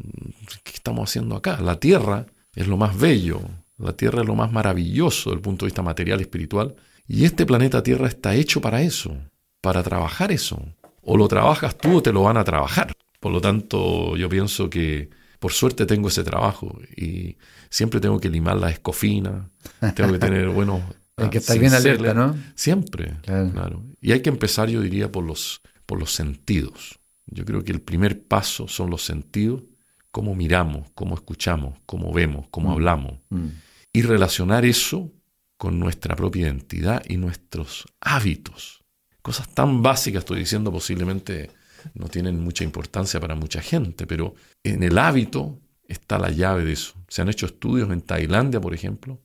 [0.64, 1.60] ¿qué estamos haciendo acá?
[1.62, 3.42] La tierra es lo más bello,
[3.78, 6.76] la Tierra es lo más maravilloso desde el punto de vista material y espiritual.
[7.08, 9.18] Y este planeta Tierra está hecho para eso,
[9.62, 10.62] para trabajar eso.
[11.02, 12.94] O lo trabajas tú o te lo van a trabajar.
[13.20, 15.10] Por lo tanto, yo pienso que
[15.46, 17.38] por suerte tengo ese trabajo y
[17.70, 19.48] siempre tengo que limar la escofina,
[19.94, 20.82] tengo que tener buenos...
[21.18, 22.36] hay que estar bien alerta, ¿no?
[22.56, 23.84] Siempre, claro.
[24.02, 27.00] Y hay que empezar, yo diría, por los, por los sentidos.
[27.28, 29.62] Yo creo que el primer paso son los sentidos,
[30.10, 32.72] cómo miramos, cómo escuchamos, cómo vemos, cómo Mm.
[32.72, 33.20] hablamos.
[33.30, 33.48] Mm.
[33.94, 35.12] Y relacionar eso
[35.58, 38.84] con nuestra propia identidad y nuestros hábitos.
[39.22, 41.52] Cosas tan básicas, estoy diciendo, posiblemente
[41.94, 46.74] no tienen mucha importancia para mucha gente, pero en el hábito está la llave de
[46.74, 46.94] eso.
[47.08, 49.22] Se han hecho estudios en Tailandia, por ejemplo,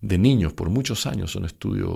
[0.00, 1.92] de niños por muchos años, son estudios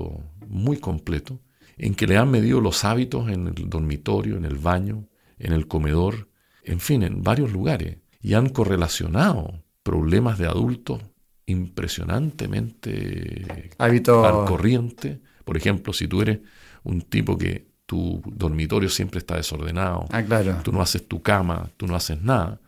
[0.46, 1.38] muy completos,
[1.76, 5.66] en que le han medido los hábitos en el dormitorio, en el baño, en el
[5.66, 6.28] comedor,
[6.62, 11.02] en fin, en varios lugares, y han correlacionado problemas de adultos
[11.46, 14.24] impresionantemente Hábito.
[14.24, 15.20] al corriente.
[15.44, 16.40] Por ejemplo, si tú eres
[16.85, 20.61] un tipo que tu dormitorio siempre está desordenado, Ah, claro.
[20.64, 22.61] tú no haces tu cama, tú no haces nada,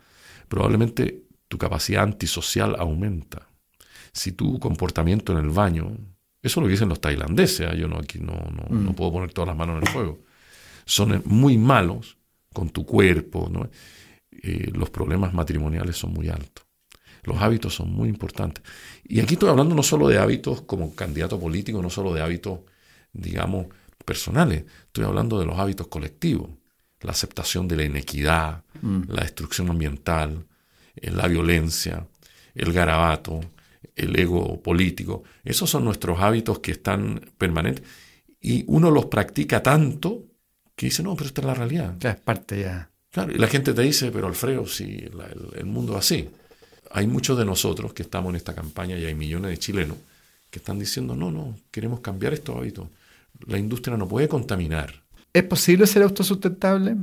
[0.47, 3.47] probablemente tu capacidad antisocial aumenta.
[4.13, 5.97] Si tu comportamiento en el baño,
[6.41, 7.75] eso es lo que dicen los tailandeses, ¿ah?
[7.75, 8.85] yo no, aquí no, no, Mm.
[8.85, 10.19] no puedo poner todas las manos en el fuego,
[10.85, 12.17] son eh, muy malos
[12.53, 13.69] con tu cuerpo, ¿no?
[14.31, 16.65] Eh, los problemas matrimoniales son muy altos.
[17.23, 18.63] Los hábitos son muy importantes.
[19.03, 22.59] Y aquí estoy hablando no solo de hábitos como candidato político, no solo de hábitos,
[23.11, 23.65] digamos,
[24.11, 26.49] personales, estoy hablando de los hábitos colectivos,
[27.01, 29.01] la aceptación de la inequidad, Mm.
[29.09, 30.45] la destrucción ambiental,
[30.95, 32.07] eh, la violencia,
[32.55, 33.41] el garabato,
[33.95, 35.23] el ego político.
[35.43, 37.83] Esos son nuestros hábitos que están permanentes
[38.39, 40.23] y uno los practica tanto
[40.75, 41.95] que dice, no, pero esta es la realidad.
[41.99, 42.89] Ya es parte ya.
[43.11, 46.29] Claro, y la gente te dice, pero Alfredo, si la- el, el mundo es así.
[46.91, 49.97] Hay muchos de nosotros que estamos en esta campaña y hay millones de chilenos
[50.51, 52.87] que están diciendo, no, no, queremos cambiar estos hábitos.
[53.45, 55.03] La industria no puede contaminar.
[55.33, 56.95] ¿Es posible ser autosustentable?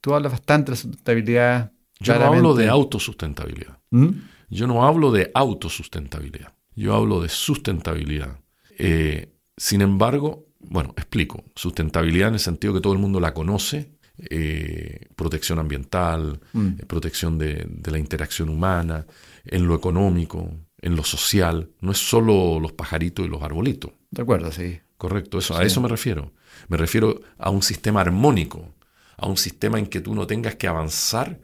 [0.00, 1.72] Tú hablas bastante de la sustentabilidad.
[1.98, 3.78] Yo no hablo de autosustentabilidad.
[3.90, 4.08] ¿Mm?
[4.48, 6.52] Yo no hablo de autosustentabilidad.
[6.74, 8.38] Yo hablo de sustentabilidad.
[8.78, 11.44] Eh, sin embargo, bueno, explico.
[11.54, 13.98] Sustentabilidad en el sentido que todo el mundo la conoce.
[14.28, 16.66] eh, protección ambiental, Mm.
[16.78, 19.06] eh, protección de, de la interacción humana,
[19.46, 20.50] en lo económico,
[20.82, 21.70] en lo social.
[21.80, 23.92] No es solo los pajaritos y los arbolitos.
[24.10, 24.78] De acuerdo, sí.
[25.00, 26.32] Correcto, eso, a eso me refiero.
[26.68, 28.74] Me refiero a un sistema armónico,
[29.16, 31.40] a un sistema en que tú no tengas que avanzar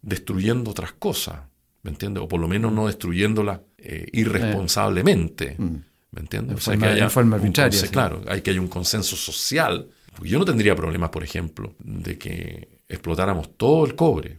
[0.00, 1.40] destruyendo otras cosas,
[1.82, 2.22] ¿me entiendes?
[2.22, 5.76] O por lo menos no destruyéndolas eh, irresponsablemente, Mm.
[6.12, 6.56] ¿me entiendes?
[6.56, 7.88] De forma- de forma un arbitraria, sí.
[7.88, 9.88] Claro, hay que haya un consenso social.
[10.22, 14.38] Yo no tendría problemas, por ejemplo, de que explotáramos todo el cobre.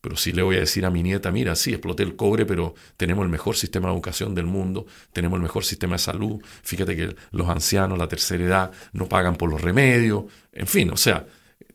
[0.00, 2.74] Pero sí le voy a decir a mi nieta, mira, sí, exploté el cobre, pero
[2.96, 6.96] tenemos el mejor sistema de educación del mundo, tenemos el mejor sistema de salud, fíjate
[6.96, 11.26] que los ancianos, la tercera edad, no pagan por los remedios, en fin, o sea,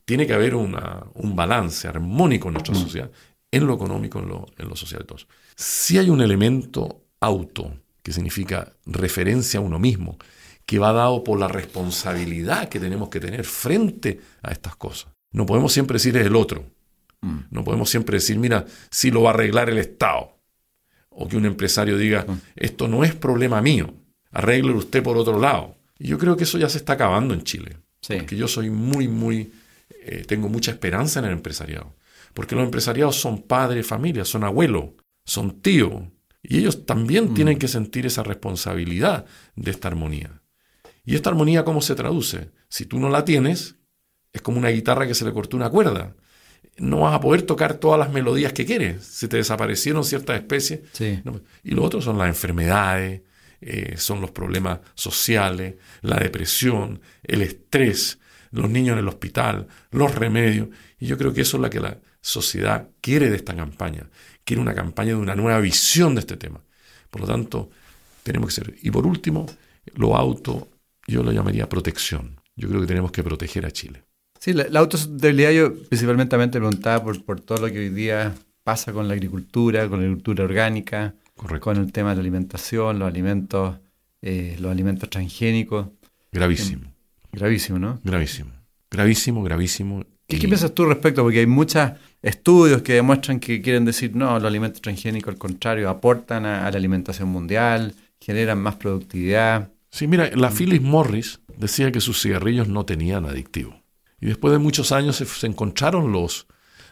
[0.05, 3.11] tiene que haber una- un balance armónico en nuestra sociedad,
[3.51, 5.01] en lo económico, en lo, en lo social.
[5.01, 10.17] Entonces, si hay un elemento auto, que significa referencia a uno mismo,
[10.65, 15.11] que va dado por la responsabilidad que tenemos que tener frente a estas cosas.
[15.31, 16.65] No podemos siempre decir es el otro.
[17.25, 17.45] Mm.
[17.49, 20.37] No podemos siempre decir, mira, si lo va a arreglar el Estado.
[21.09, 23.93] O que un empresario diga, esto no es problema mío,
[24.31, 25.77] arréglelo usted por otro lado.
[25.97, 27.77] Y yo creo que eso ya se está acabando en Chile.
[28.01, 28.17] Sí.
[28.17, 29.53] Porque yo soy muy, muy,
[30.01, 31.95] eh, tengo mucha esperanza en el empresariado.
[32.33, 34.89] Porque los empresariados son padres, familia, son abuelos,
[35.23, 36.03] son tíos.
[36.43, 40.41] Y ellos también tienen que sentir esa responsabilidad de esta armonía.
[41.05, 42.51] ¿Y esta armonía cómo se traduce?
[42.67, 43.77] Si tú no la tienes,
[44.33, 46.13] es como una guitarra que se le cortó una cuerda.
[46.77, 49.05] No vas a poder tocar todas las melodías que quieres.
[49.05, 50.81] Se te desaparecieron ciertas especies.
[50.91, 51.19] Sí.
[51.23, 53.21] No, Y lo otro son las enfermedades,
[53.61, 58.19] eh, son los problemas sociales, la depresión, el estrés,
[58.51, 60.69] los niños en el hospital, los remedios.
[60.99, 64.09] Y yo creo que eso es lo que la sociedad quiere de esta campaña.
[64.43, 66.61] Quiere una campaña de una nueva visión de este tema.
[67.09, 67.69] Por lo tanto,
[68.23, 68.75] tenemos que ser.
[68.81, 69.45] Y por último,
[69.95, 70.67] lo auto,
[71.07, 72.39] yo lo llamaría protección.
[72.55, 74.04] Yo creo que tenemos que proteger a Chile.
[74.45, 78.35] Sí, la, la autosustentabilidad yo principalmente me preguntaba por, por todo lo que hoy día
[78.63, 81.63] pasa con la agricultura, con la agricultura orgánica, Correcto.
[81.63, 83.77] con el tema de la alimentación, los alimentos,
[84.21, 85.87] eh, los alimentos transgénicos.
[86.31, 86.83] Gravísimo,
[87.31, 87.99] Gravísimo, ¿no?
[88.03, 88.51] gravísimo.
[88.91, 90.03] Gravísimo, gravísimo.
[90.27, 91.23] ¿Qué, Y- qué piensas tú respecto?
[91.23, 95.89] Porque hay muchos estudios que demuestran que quieren decir, no, los alimentos transgénicos al contrario,
[95.89, 99.71] aportan a, a la alimentación mundial, generan más productividad.
[99.89, 103.81] Sí, mira, la Phyllis Morris decía que sus cigarrillos no tenían adictivo.
[104.19, 106.47] Y después de muchos años se, se encontraron los,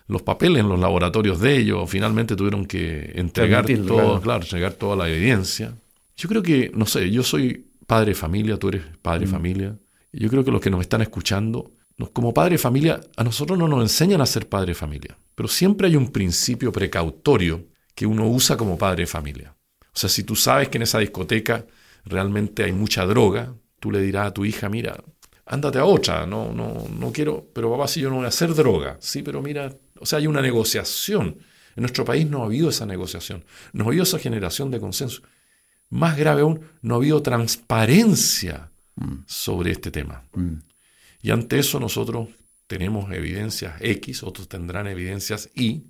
[0.07, 1.89] los papeles en los laboratorios de ellos.
[1.89, 4.21] Finalmente tuvieron que entregar, todo, claro.
[4.21, 5.73] claro, entregar toda la evidencia.
[6.15, 9.77] Yo creo que, no sé, yo soy padre de familia, tú eres padre de familia.
[10.11, 11.71] Y yo creo que los que nos están escuchando,
[12.11, 15.17] como padre de familia, a nosotros no nos enseñan a ser padre de familia.
[15.35, 19.55] Pero siempre hay un principio precautorio que uno usa como padre de familia.
[19.81, 21.65] O sea, si tú sabes que en esa discoteca
[22.05, 25.03] realmente hay mucha droga, tú le dirás a tu hija, mira,
[25.45, 28.53] ándate a otra, no, no, no quiero, pero papá, si yo no voy a hacer
[28.53, 31.37] droga, sí, pero mira, o sea, hay una negociación.
[31.75, 35.23] En nuestro país no ha habido esa negociación, no ha habido esa generación de consenso.
[35.89, 39.23] Más grave aún, no ha habido transparencia mm.
[39.25, 40.23] sobre este tema.
[40.33, 40.55] Mm.
[41.21, 42.29] Y ante eso nosotros
[42.67, 45.83] tenemos evidencias X, otros tendrán evidencias Y.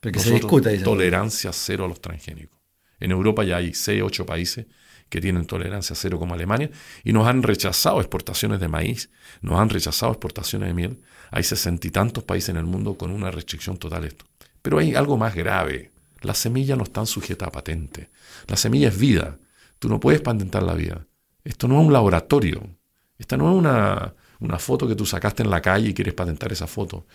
[0.00, 2.58] que se discuta, tolerancia cero a los transgénicos.
[3.00, 4.66] En Europa ya hay 6, 8 países
[5.08, 6.70] que tienen tolerancia cero como Alemania
[7.04, 11.00] y nos han rechazado exportaciones de maíz, nos han rechazado exportaciones de miel.
[11.30, 14.24] Hay sesenta y tantos países en el mundo con una restricción total esto.
[14.62, 15.92] Pero hay algo más grave.
[16.22, 18.10] Las semillas no están sujetas a patente.
[18.48, 19.38] La semilla es vida.
[19.78, 21.06] Tú no puedes patentar la vida.
[21.44, 22.68] Esto no es un laboratorio.
[23.18, 26.52] Esta no es una, una foto que tú sacaste en la calle y quieres patentar
[26.52, 27.06] esa foto.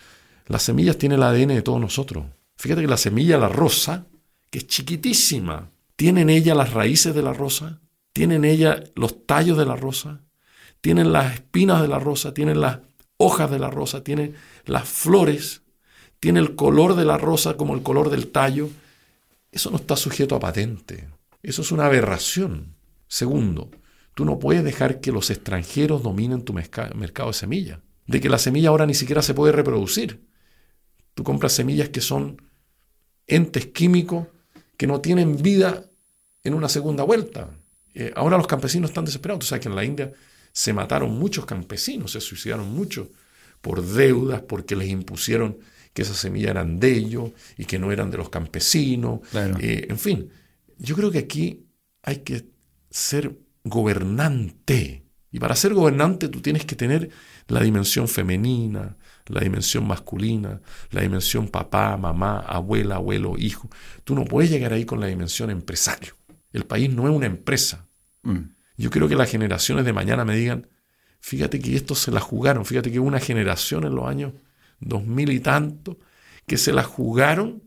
[0.48, 2.26] Las semillas tienen el ADN de todos nosotros.
[2.56, 4.06] Fíjate que la semilla, la rosa,
[4.50, 5.70] que es chiquitísima,
[6.02, 7.80] tiene en ella las raíces de la rosa,
[8.12, 10.24] tiene en ella los tallos de la rosa,
[10.82, 12.80] tiene las espinas de la rosa, tiene las
[13.18, 14.34] hojas de la rosa, tiene
[14.66, 15.62] las flores,
[16.20, 18.68] tiene el color de la rosa como el color del tallo.
[19.52, 21.08] Eso no está sujeto a patente.
[21.44, 22.74] Eso es una aberración.
[23.08, 23.70] Segundo,
[24.16, 27.78] Tú no puedes dejar que los extranjeros dominen tu mercado de semillas.
[28.08, 30.28] De que la semilla ahora ni siquiera se puede reproducir.
[31.14, 32.42] Tú compras semillas que son
[33.28, 34.30] entes químicos
[34.78, 35.91] que no tienen vida
[36.44, 37.50] en una segunda vuelta.
[37.94, 39.42] Eh, ahora los campesinos están desesperados.
[39.42, 40.12] Tú sabes que en la India
[40.52, 43.08] se mataron muchos campesinos, se suicidaron muchos
[43.62, 45.58] por deudas, porque les impusieron
[45.94, 49.20] que esas semillas eran de ellos y que no eran de los campesinos.
[49.60, 50.30] Eh, en fin,
[50.78, 51.66] yo creo que aquí
[52.02, 52.46] hay que
[52.90, 55.04] ser gobernante.
[55.32, 57.10] Y para ser gobernante tú tienes que tener
[57.48, 63.70] la dimensión femenina, la dimensión masculina, la dimensión papá, mamá, abuela, abuelo, hijo.
[64.04, 66.16] Tú no puedes llegar ahí con la dimensión empresario.
[66.52, 67.88] El país no es una empresa.
[68.24, 68.54] Mm.
[68.78, 70.68] Yo quiero que las generaciones de mañana me digan,
[71.20, 74.34] fíjate que esto se la jugaron, fíjate que una generación en los años
[74.80, 76.00] dos mil y tanto
[76.48, 77.64] que se la jugaron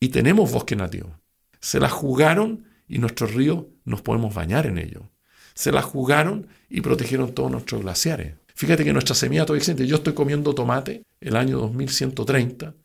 [0.00, 1.18] y tenemos bosque nativo.
[1.60, 5.04] Se la jugaron y nuestros ríos nos podemos bañar en ellos
[5.58, 8.34] se la jugaron y protegieron todos nuestros glaciares.
[8.54, 9.88] Fíjate que nuestra semilla todavía existe.
[9.88, 12.76] Yo estoy comiendo tomate el año 2130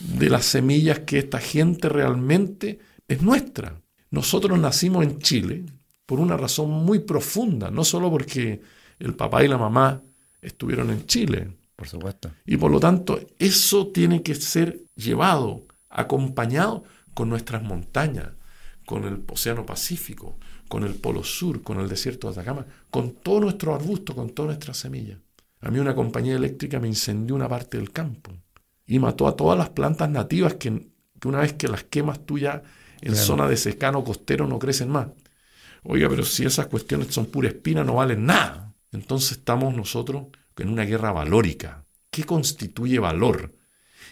[0.00, 3.80] de las semillas que esta gente realmente es nuestra.
[4.10, 5.64] Nosotros nacimos en Chile
[6.06, 8.60] por una razón muy profunda, no solo porque
[8.98, 10.02] el papá y la mamá
[10.40, 11.56] estuvieron en Chile.
[11.74, 12.30] Por supuesto.
[12.46, 18.30] Y por lo tanto, eso tiene que ser llevado, acompañado con nuestras montañas,
[18.86, 20.38] con el Océano Pacífico,
[20.68, 24.50] con el Polo Sur, con el desierto de Atacama, con todo nuestro arbusto, con todas
[24.50, 25.18] nuestras semillas.
[25.60, 28.32] A mí una compañía eléctrica me incendió una parte del campo
[28.86, 30.88] y mató a todas las plantas nativas que,
[31.24, 32.62] una vez que las quemas tú ya
[33.00, 35.08] en zona de secano costero no crecen más.
[35.82, 38.74] Oiga, pero si esas cuestiones son pura espina, no valen nada.
[38.92, 41.84] Entonces estamos nosotros en una guerra valórica.
[42.10, 43.54] ¿Qué constituye valor?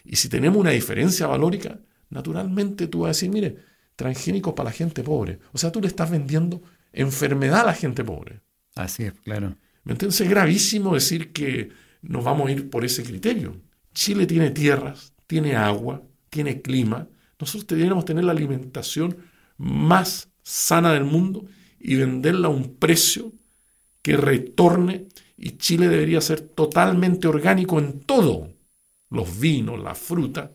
[0.04, 3.56] Y si tenemos una diferencia valórica, naturalmente tú vas a decir, mire,
[3.96, 5.38] transgénicos para la gente pobre.
[5.52, 8.40] O sea, tú le estás vendiendo enfermedad a la gente pobre.
[8.74, 9.56] Así es, claro.
[9.84, 10.20] ¿Me entiendes?
[10.20, 11.70] Es gravísimo decir que
[12.02, 13.60] nos vamos a ir por ese criterio.
[13.92, 17.08] Chile tiene tierras, tiene agua, tiene clima.
[17.38, 19.16] Nosotros deberíamos tener la alimentación
[19.56, 21.46] más sana del mundo
[21.78, 23.32] y venderla a un precio
[24.02, 28.48] que retorne y Chile debería ser totalmente orgánico en todo.
[29.10, 30.52] Los vinos, la fruta,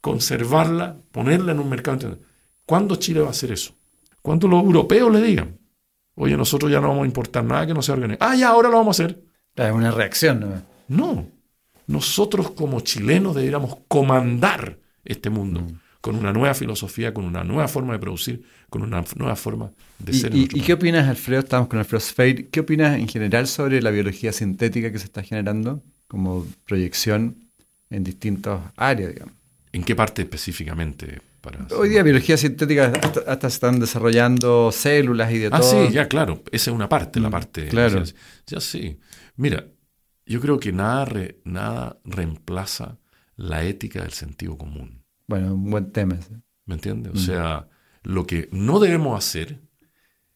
[0.00, 2.34] conservarla, ponerla en un mercado internacional.
[2.66, 3.74] ¿Cuándo Chile va a hacer eso?
[4.22, 5.58] Cuando los europeos le digan,
[6.14, 8.24] oye, nosotros ya no vamos a importar nada que no sea orgánico.
[8.24, 9.22] Ah, ya, ahora lo vamos a hacer.
[9.54, 10.40] Es una reacción.
[10.40, 10.62] ¿no?
[10.88, 11.28] No.
[11.86, 15.78] Nosotros como chilenos deberíamos comandar este mundo mm.
[16.04, 20.12] Con una nueva filosofía, con una nueva forma de producir, con una nueva forma de
[20.12, 20.34] ser.
[20.34, 21.40] ¿Y, ¿y qué opinas, Alfredo?
[21.40, 22.50] Estamos con Alfredo Sfeir.
[22.50, 27.48] ¿Qué opinas en general sobre la biología sintética que se está generando como proyección
[27.88, 29.34] en distintas áreas, digamos?
[29.72, 31.22] ¿En qué parte específicamente?
[31.74, 32.92] Hoy día biología sintética
[33.26, 35.84] hasta, se están desarrollando células y de ah, todo.
[35.84, 36.42] Ah, sí, ya claro.
[36.52, 37.68] Esa es una parte, la mm, parte.
[37.68, 38.02] Claro.
[38.46, 38.98] Ya sí.
[39.36, 39.64] Mira,
[40.26, 41.08] yo creo que nada,
[41.44, 42.98] nada reemplaza
[43.36, 45.03] la ética del sentido común.
[45.26, 46.18] Bueno, un buen tema.
[46.66, 47.12] ¿Me entiendes?
[47.12, 47.18] O mm.
[47.18, 47.68] sea,
[48.02, 49.60] lo que no debemos hacer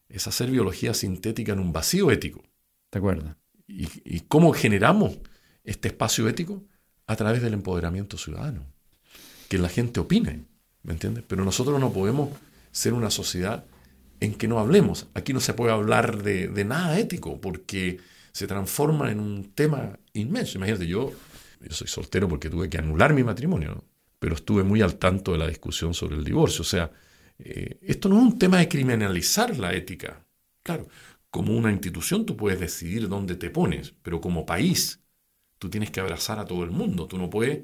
[0.07, 2.43] es hacer biología sintética en un vacío ético.
[2.91, 3.35] ¿De acuerdo?
[3.67, 5.19] ¿Y, y cómo generamos
[5.63, 6.63] este espacio ético?
[7.07, 8.65] A través del empoderamiento ciudadano.
[9.47, 10.45] Que la gente opine.
[10.83, 11.23] ¿Me entiendes?
[11.27, 12.29] Pero nosotros no podemos
[12.71, 13.65] ser una sociedad
[14.19, 15.07] en que no hablemos.
[15.13, 17.99] Aquí no se puede hablar de, nada ético porque
[18.31, 20.57] se transforma en un tema inmenso.
[20.57, 21.11] Imagínate, yo,
[21.61, 23.83] yo soy soltero porque tuve que anular mi matrimonio,
[24.19, 26.61] pero estuve muy al tanto de la discusión sobre el divorcio.
[26.61, 26.91] O sea,
[27.39, 30.25] eh, esto no es un tema de criminalizar la ética.
[30.61, 30.87] Claro,
[31.29, 35.01] como una institución tú puedes decidir dónde te pones, pero como país
[35.57, 37.07] tú tienes que abrazar a todo el mundo.
[37.07, 37.61] Tú no puedes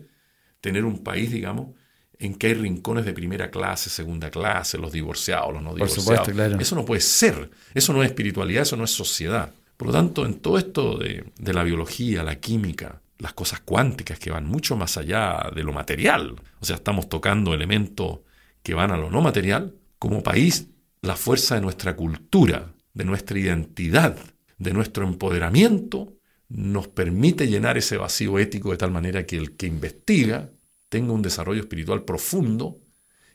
[0.62, 1.76] tener un país, digamos,
[2.18, 6.30] en que hay rincones de primera clase, segunda clase, los divorciados, los no divorciados.
[6.60, 7.52] Eso no puede ser.
[7.74, 9.54] Eso no es espiritualidad, eso no es sociedad.
[9.76, 14.20] Por lo tanto, en todo esto de, de la biología, la química, las cosas cuánticas
[14.20, 18.20] que van mucho más allá de lo material, o sea, estamos tocando elementos
[18.62, 20.68] que van a lo no material, como país,
[21.02, 24.18] la fuerza de nuestra cultura, de nuestra identidad,
[24.58, 26.14] de nuestro empoderamiento,
[26.50, 30.50] nos permite llenar ese vacío ético de tal manera que el que investiga
[30.90, 32.80] tenga un desarrollo espiritual profundo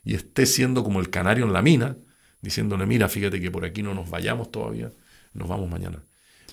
[0.03, 1.97] y esté siendo como el canario en la mina,
[2.41, 4.91] diciéndole, mira, fíjate que por aquí no nos vayamos todavía,
[5.33, 6.03] nos vamos mañana.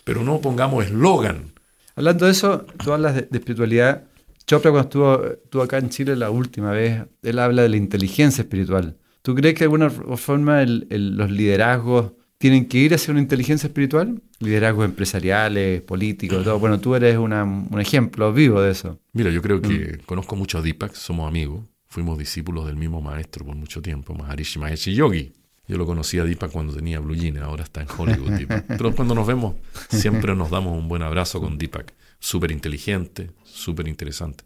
[0.04, 1.52] Pero no pongamos eslogan.
[1.98, 4.04] Hablando de eso, tú hablas de, espiritualidad.
[4.46, 8.42] Chopra cuando estuvo, estuvo, acá en Chile la última vez, él habla de la inteligencia
[8.42, 8.96] espiritual.
[9.22, 14.22] ¿Tú crees que de alguna forma los liderazgos tienen que ir hacia una inteligencia espiritual?
[14.38, 16.60] Liderazgos empresariales, políticos, todo.
[16.60, 19.00] Bueno, tú eres un ejemplo vivo de eso.
[19.12, 20.06] Mira, yo creo que mm.
[20.06, 24.60] conozco mucho a Deepak, somos amigos, fuimos discípulos del mismo maestro por mucho tiempo, Maharishi
[24.60, 25.32] Mahesh Yogi.
[25.68, 28.66] Yo lo conocí a Deepak cuando tenía Blue Jeans, ahora está en Hollywood Deepak.
[28.66, 29.56] Pero cuando nos vemos,
[29.90, 31.92] siempre nos damos un buen abrazo con Deepak.
[32.18, 34.44] Súper inteligente, súper interesante.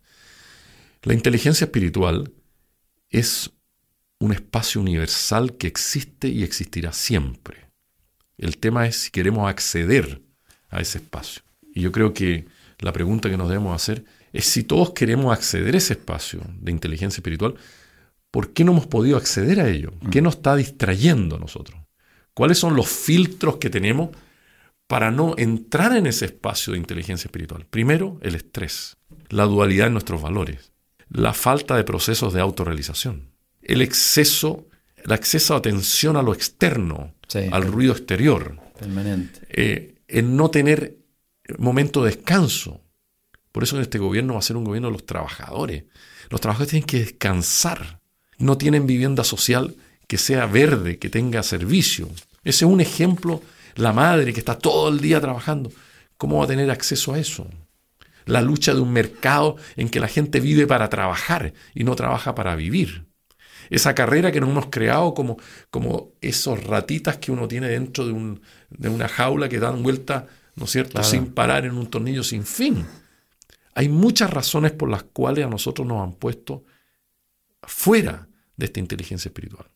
[1.03, 2.33] La inteligencia espiritual
[3.09, 3.51] es
[4.19, 7.69] un espacio universal que existe y existirá siempre.
[8.37, 10.23] El tema es si queremos acceder
[10.71, 11.43] a ese espacio.
[11.73, 12.47] Y yo creo que
[12.81, 16.73] la pregunta que nos debemos hacer es si todos queremos acceder a ese espacio de
[16.73, 17.55] inteligencia espiritual,
[18.33, 19.93] ¿por qué no hemos podido acceder a ello?
[20.11, 21.79] ¿Qué nos está distrayendo a nosotros?
[22.35, 24.11] ¿Cuáles son los filtros que tenemos
[24.89, 27.67] para no entrar en ese espacio de inteligencia espiritual?
[27.71, 28.97] Primero, el estrés,
[29.29, 30.73] la dualidad en nuestros valores,
[31.11, 33.29] la falta de procesos de autorrealización,
[33.61, 34.67] el exceso,
[34.97, 37.15] el acceso de atención a lo externo,
[37.51, 40.97] al ruido exterior, permanente, eh, el no tener
[41.59, 42.81] momento de descanso.
[43.53, 45.85] Por eso este gobierno va a ser un gobierno de los trabajadores.
[46.31, 48.02] Los trabajadores tienen que descansar
[48.39, 49.77] no tienen vivienda social
[50.07, 52.09] que sea verde, que tenga servicio.
[52.45, 53.41] Ese es un ejemplo,
[53.77, 55.71] la madre que está todo el día trabajando,
[56.17, 57.47] ¿cómo va a tener acceso a eso?
[58.27, 62.35] La lucha de un mercado en que la gente vive para trabajar y no trabaja
[62.35, 63.07] para vivir.
[63.71, 65.39] Esa carrera que nos hemos creado como,
[65.71, 70.27] como esos ratitas que uno tiene dentro de, un, de una jaula que dan vuelta,
[70.57, 72.85] ¿no es cierto?, sin parar en un tornillo sin fin.
[73.75, 76.65] Hay muchas razones por las cuales a nosotros nos han puesto
[77.63, 79.67] fuera de esta inteligencia espiritual.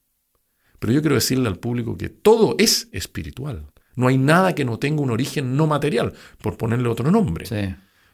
[0.78, 3.66] Pero yo quiero decirle al público que todo es espiritual.
[3.95, 6.12] No hay nada que no tenga un origen no material,
[6.43, 7.47] por ponerle otro nombre.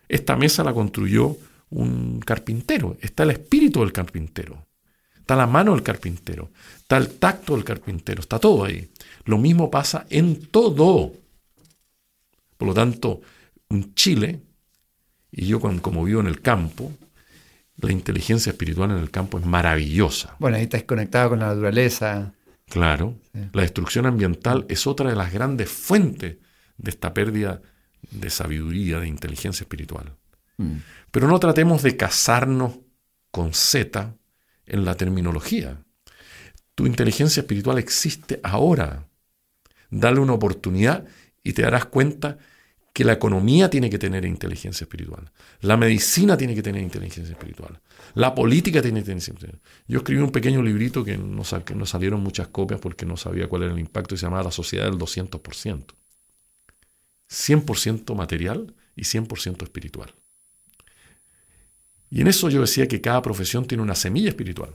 [0.08, 1.36] Esta mesa la construyó
[1.70, 2.96] un carpintero.
[3.00, 4.66] Está el espíritu del carpintero.
[5.16, 6.50] Está la mano del carpintero.
[6.76, 8.20] Está el tacto del carpintero.
[8.20, 8.90] Está todo ahí.
[9.24, 11.12] Lo mismo pasa en todo.
[12.56, 13.20] Por lo tanto,
[13.70, 14.40] un Chile,
[15.32, 16.92] y yo como vivo en el campo,
[17.82, 20.36] la inteligencia espiritual en el campo es maravillosa.
[20.38, 22.32] Bueno, ahí estás conectado con la naturaleza.
[22.66, 23.18] Claro.
[23.52, 26.36] La destrucción ambiental es otra de las grandes fuentes
[26.78, 27.60] de esta pérdida
[28.10, 30.16] de sabiduría, de inteligencia espiritual.
[30.58, 30.76] Mm.
[31.10, 32.78] Pero no tratemos de casarnos
[33.30, 34.14] con Z
[34.66, 35.82] en la terminología.
[36.74, 39.08] Tu inteligencia espiritual existe ahora.
[39.90, 41.04] Dale una oportunidad
[41.42, 42.38] y te darás cuenta
[42.92, 45.30] que la economía tiene que tener inteligencia espiritual,
[45.60, 47.80] la medicina tiene que tener inteligencia espiritual,
[48.14, 49.62] la política tiene inteligencia espiritual.
[49.88, 51.42] Yo escribí un pequeño librito que no,
[51.74, 54.50] no salieron muchas copias porque no sabía cuál era el impacto y se llamaba La
[54.50, 55.84] sociedad del 200%.
[57.30, 60.14] 100% material y 100% espiritual.
[62.10, 64.74] Y en eso yo decía que cada profesión tiene una semilla espiritual.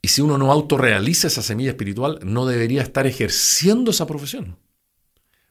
[0.00, 4.56] Y si uno no autorrealiza esa semilla espiritual, no debería estar ejerciendo esa profesión.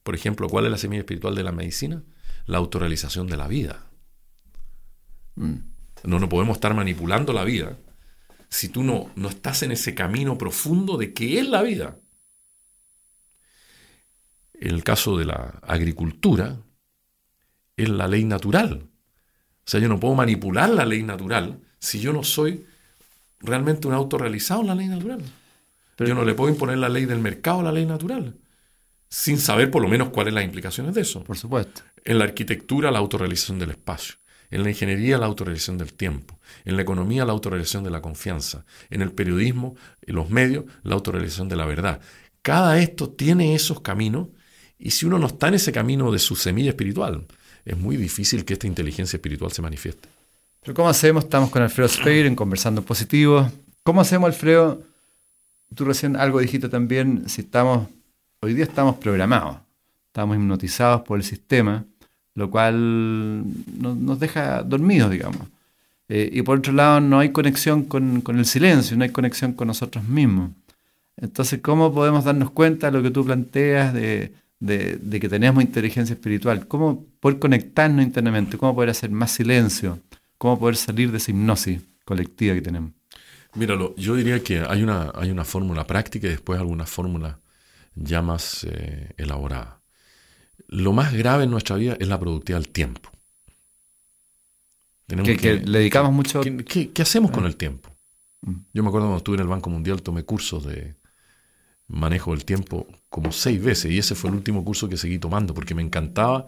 [0.06, 2.04] Por ejemplo, ¿cuál es la semilla espiritual de la medicina?
[2.46, 3.88] La autorrealización de la vida.
[5.34, 5.56] Mm.
[6.04, 7.76] No, no podemos estar manipulando la vida
[8.48, 11.98] si tú no, no estás en ese camino profundo de qué es la vida.
[14.54, 16.62] En el caso de la agricultura,
[17.76, 18.84] es la ley natural.
[18.84, 22.64] O sea, yo no puedo manipular la ley natural si yo no soy
[23.40, 25.24] realmente un autorrealizado en la ley natural.
[25.96, 28.36] Pero, yo no le puedo imponer la ley del mercado a la ley natural
[29.10, 31.24] sin saber por lo menos cuáles las implicaciones de eso.
[31.24, 31.82] Por supuesto.
[32.04, 34.16] En la arquitectura, la autorrealización del espacio.
[34.52, 36.40] En la ingeniería, la autorrealización del tiempo.
[36.66, 38.66] En la economía, la autorrealización de la confianza.
[38.90, 42.00] En el periodismo, en los medios, la autorrealización de la verdad.
[42.42, 44.28] Cada esto tiene esos caminos
[44.78, 47.26] y si uno no está en ese camino de su semilla espiritual,
[47.64, 50.10] es muy difícil que esta inteligencia espiritual se manifieste.
[50.62, 51.24] Pero ¿cómo hacemos?
[51.24, 53.50] Estamos con Alfredo Speir en Conversando Positivo.
[53.84, 54.84] ¿Cómo hacemos, Alfredo?
[55.74, 57.88] Tú recién algo dijiste también, si estamos
[58.46, 59.58] hoy día estamos programados,
[60.06, 61.84] estamos hipnotizados por el sistema,
[62.36, 63.44] lo cual
[63.80, 65.42] nos deja dormidos, digamos.
[66.08, 69.68] Eh, y por otro lado, no hay conexión con, el silencio, no hay conexión con
[69.68, 70.52] nosotros mismos.
[71.18, 76.68] Entonces, ¿cómo podemos darnos cuenta de lo que tú planteas de, que tenemos inteligencia espiritual?
[76.68, 78.60] ¿Cómo poder conectarnos internamente?
[78.60, 80.00] ¿Cómo poder hacer más silencio?
[80.38, 82.92] ¿Cómo poder salir de esa hipnosis colectiva que tenemos?
[83.56, 87.40] Míralo, yo diría que hay una, hay una fórmula práctica y después alguna fórmula
[87.96, 89.82] ya más eh, elaborada.
[90.68, 93.10] Lo más grave en nuestra vida es la productividad del tiempo.
[95.08, 96.42] que, le dedicamos mucho...
[96.42, 97.48] ¿Qué, hacemos con ah.
[97.48, 97.90] el tiempo?
[98.42, 98.56] Mm.
[98.74, 100.96] Yo me acuerdo cuando estuve en el Banco Mundial, tomé cursos de
[101.88, 105.54] manejo del tiempo como seis veces y ese fue el último curso que seguí tomando
[105.54, 106.48] porque me encantaba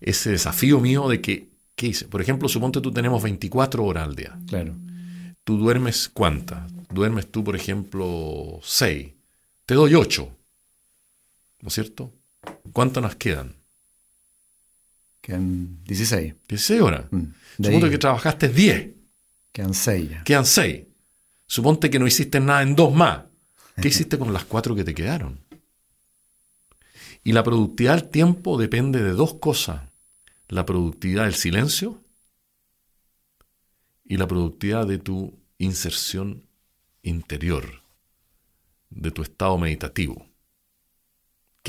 [0.00, 2.06] ese desafío mío de que, ¿qué hice?
[2.06, 4.38] Por ejemplo, suponte tú tenemos 24 horas al día.
[4.46, 4.76] Claro.
[5.42, 6.72] ¿Tú duermes cuántas?
[6.90, 9.12] Duermes tú, por ejemplo, 6.
[9.66, 10.37] Te doy 8.
[11.60, 12.12] ¿No es cierto?
[12.72, 13.56] ¿Cuántas nos quedan?
[15.20, 16.34] Quedan 16.
[16.48, 17.04] 16 horas.
[17.10, 17.24] Mm,
[17.62, 18.90] Suponte que trabajaste 10.
[19.52, 20.86] Quedan 6 Quedan 6.
[21.46, 23.24] Suponte que no hiciste nada en dos más.
[23.80, 25.40] ¿Qué hiciste con las cuatro que te quedaron?
[27.24, 29.82] Y la productividad del tiempo depende de dos cosas.
[30.48, 32.02] La productividad del silencio
[34.04, 36.44] y la productividad de tu inserción
[37.02, 37.82] interior,
[38.88, 40.27] de tu estado meditativo.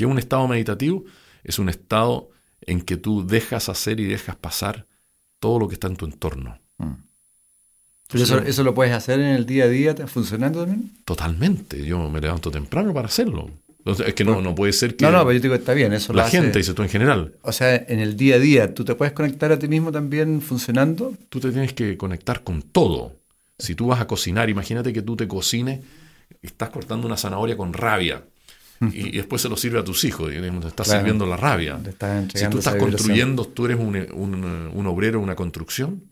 [0.00, 1.04] ¿Qué es un estado meditativo?
[1.44, 2.30] Es un estado
[2.62, 4.86] en que tú dejas hacer y dejas pasar
[5.38, 6.58] todo lo que está en tu entorno.
[6.78, 6.94] Mm.
[8.14, 10.90] eso, eso, lo puedes hacer en el día a día funcionando también?
[11.04, 11.84] Totalmente.
[11.84, 13.50] Yo me levanto temprano para hacerlo.
[13.84, 15.04] Es que no, no puede ser que.
[15.04, 15.92] No, no, pero yo digo que está bien.
[15.92, 17.34] Eso la gente, dice tú en general.
[17.42, 20.40] O sea, en el día a día, ¿tú te puedes conectar a ti mismo también
[20.40, 21.12] funcionando?
[21.28, 23.16] Tú te tienes que conectar con todo.
[23.58, 25.80] Si tú vas a cocinar, imagínate que tú te cocines,
[26.40, 28.24] estás cortando una zanahoria con rabia
[28.80, 31.78] y, después se lo sirve a tus hijos, te estás sirviendo la rabia.
[32.34, 36.04] si tú estás construyendo, tú eres un, un, un obrero, una construcción,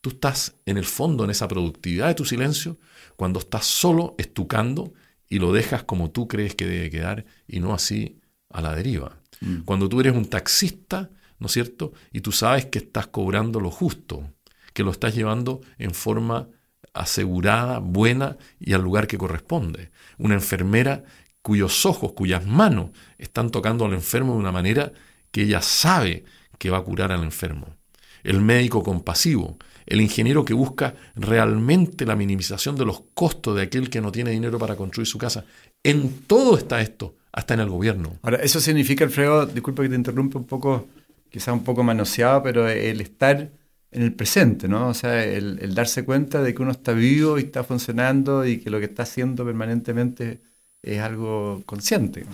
[0.00, 2.78] tú estás en el fondo en esa productividad de tu silencio
[3.16, 4.92] cuando estás solo estucando
[5.28, 8.20] y lo dejas como tú crees que debe quedar y no así
[8.50, 9.16] a la deriva.
[9.40, 9.60] Mm.
[9.64, 11.92] Cuando tú eres un taxista, ¿no es cierto?
[12.12, 14.30] Y tú sabes que estás cobrando lo justo,
[14.72, 16.48] que lo estás llevando en forma
[16.92, 19.90] asegurada, buena y al lugar que corresponde.
[20.18, 21.04] Una enfermera
[21.44, 22.88] cuyos ojos, cuyas manos
[23.18, 24.92] están tocando al enfermo de una manera
[25.30, 26.24] que ella sabe
[26.58, 27.76] que va a curar al enfermo.
[28.22, 33.90] El médico compasivo, el ingeniero que busca realmente la minimización de los costos de aquel
[33.90, 35.44] que no tiene dinero para construir su casa.
[35.82, 38.18] En todo está esto, hasta en el gobierno.
[38.22, 40.88] Ahora, eso significa, Alfredo, disculpa que te interrumpa un poco,
[41.28, 43.50] quizá un poco manoseado, pero el estar
[43.90, 44.88] en el presente, ¿no?
[44.88, 48.70] O sea, el, darse cuenta de que uno está vivo y está funcionando y que
[48.70, 50.40] lo que está haciendo permanentemente
[50.84, 52.26] es algo consciente.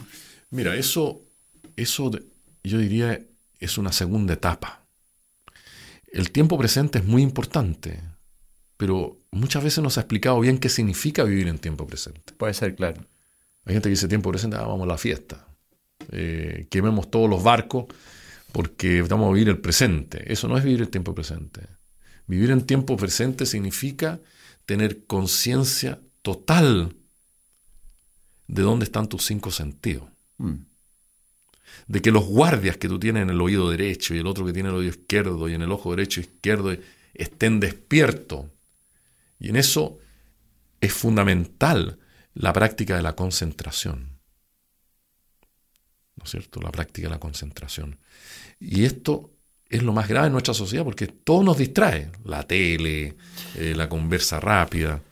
[0.50, 1.22] Mira, eso,
[1.76, 2.10] eso
[2.64, 3.20] yo diría
[3.58, 4.80] es una segunda etapa
[6.12, 8.00] el tiempo presente es muy importante,
[8.76, 12.34] pero muchas veces no se ha explicado bien qué significa vivir en tiempo presente.
[12.36, 13.06] Puede ser, claro.
[13.64, 15.46] Hay gente que dice tiempo presente, ah, vamos a la fiesta.
[16.10, 17.86] Eh, quememos todos los barcos
[18.52, 20.32] porque vamos a vivir el presente.
[20.32, 21.62] Eso no es vivir el tiempo presente.
[22.26, 24.20] Vivir en tiempo presente significa
[24.66, 26.96] tener conciencia total
[28.54, 30.08] de dónde están tus cinco sentidos.
[30.38, 30.70] Mm
[31.86, 34.52] de que los guardias que tú tienes en el oído derecho y el otro que
[34.52, 36.76] tiene el oído izquierdo y en el ojo derecho e izquierdo
[37.14, 38.46] estén despiertos.
[39.38, 39.98] Y en eso
[40.80, 41.98] es fundamental
[42.34, 44.20] la práctica de la concentración.
[46.16, 46.60] ¿No es cierto?
[46.60, 47.98] La práctica de la concentración.
[48.58, 49.32] Y esto
[49.68, 52.12] es lo más grave en nuestra sociedad porque todo nos distrae.
[52.24, 53.16] La tele,
[53.56, 55.02] eh, la conversa rápida.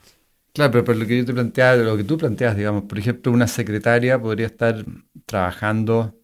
[0.58, 3.30] Claro, pero, pero, lo que yo te planteaba, lo que tú planteas, digamos, por ejemplo,
[3.30, 4.84] una secretaria podría estar
[5.24, 6.18] trabajando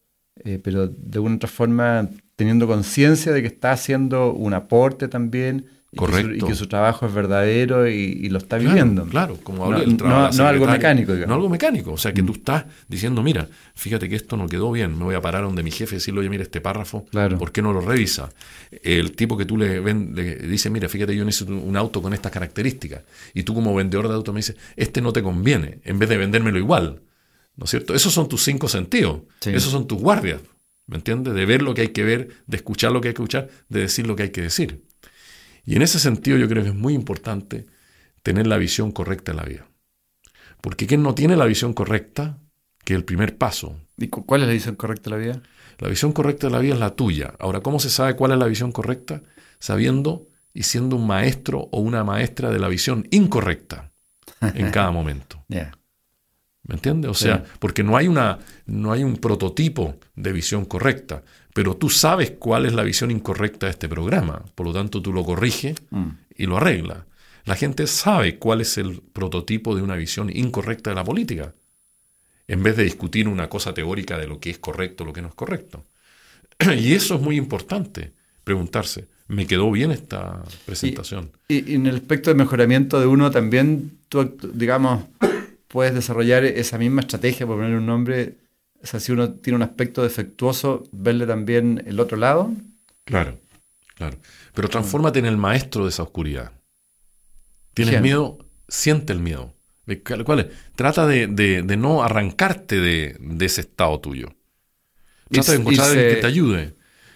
[0.44, 5.66] eh, pero de una otra forma teniendo conciencia de que está haciendo un aporte también
[5.94, 9.04] y Que su, y que su trabajo es verdadero y, lo está viviendo.
[9.06, 11.12] Claro, como no, no, algo mecánico.
[11.12, 11.28] Digamos.
[11.28, 12.36] No algo mecánico, o sea, que tú mm.
[12.36, 15.70] estás diciendo, mira, fíjate que esto no quedó bien, me voy a parar donde mi
[15.70, 17.06] jefe y decirle, oye, mira este párrafo,
[17.38, 18.30] ¿por qué no lo revisa?
[18.82, 22.12] El tipo que tú le, ven, le dice, mira, fíjate, yo necesito un auto con
[22.12, 25.98] estas características, y tú como vendedor de auto me dices, este no te conviene, en
[25.98, 27.00] vez de vendérmelo igual.
[27.56, 27.94] ¿No es cierto?
[27.94, 29.20] Esos son tus cinco sentidos.
[29.44, 30.40] Esos son tus guardias.
[30.86, 31.34] ¿Me entiendes?
[31.34, 33.80] De ver lo que hay que ver, de escuchar lo que hay que escuchar, de
[33.80, 34.84] decir lo que hay que decir.
[35.64, 37.66] Y en ese sentido yo creo que es muy importante
[38.22, 39.66] tener la visión correcta en la vida.
[40.60, 42.38] Porque quien no tiene la visión correcta,
[42.84, 43.78] que es el primer paso.
[43.96, 45.42] ¿Y cuál es la visión correcta de la vida?
[45.78, 47.34] La visión correcta de la vida es la tuya.
[47.38, 49.22] Ahora, ¿cómo se sabe cuál es la visión correcta?
[49.58, 53.92] Sabiendo y siendo un maestro o una maestra de la visión incorrecta
[54.40, 55.44] en cada momento.
[56.66, 57.10] ¿Me entiendes?
[57.10, 61.22] O sea, porque no hay, una, no hay un prototipo de visión correcta,
[61.54, 65.12] pero tú sabes cuál es la visión incorrecta de este programa, por lo tanto tú
[65.12, 66.08] lo corriges mm.
[66.36, 67.04] y lo arreglas.
[67.44, 71.54] La gente sabe cuál es el prototipo de una visión incorrecta de la política,
[72.48, 75.22] en vez de discutir una cosa teórica de lo que es correcto o lo que
[75.22, 75.84] no es correcto.
[76.76, 81.30] Y eso es muy importante, preguntarse, ¿me quedó bien esta presentación?
[81.46, 85.04] Y, en el aspecto de mejoramiento de uno también, tú, digamos,
[85.68, 88.34] puedes desarrollar esa misma estrategia, por poner un nombre,
[88.84, 92.52] o sea, si uno tiene un aspecto defectuoso, verle también el otro lado.
[93.04, 93.40] Claro,
[93.94, 94.18] claro.
[94.52, 96.52] Pero transfórmate en el maestro de esa oscuridad.
[97.72, 99.54] Tienes miedo, siente el miedo.
[100.26, 100.46] ¿Cuál es?
[100.76, 104.28] Trata de, no arrancarte de, ese estado tuyo.
[105.30, 106.74] Trata de encontrar a que te ayude.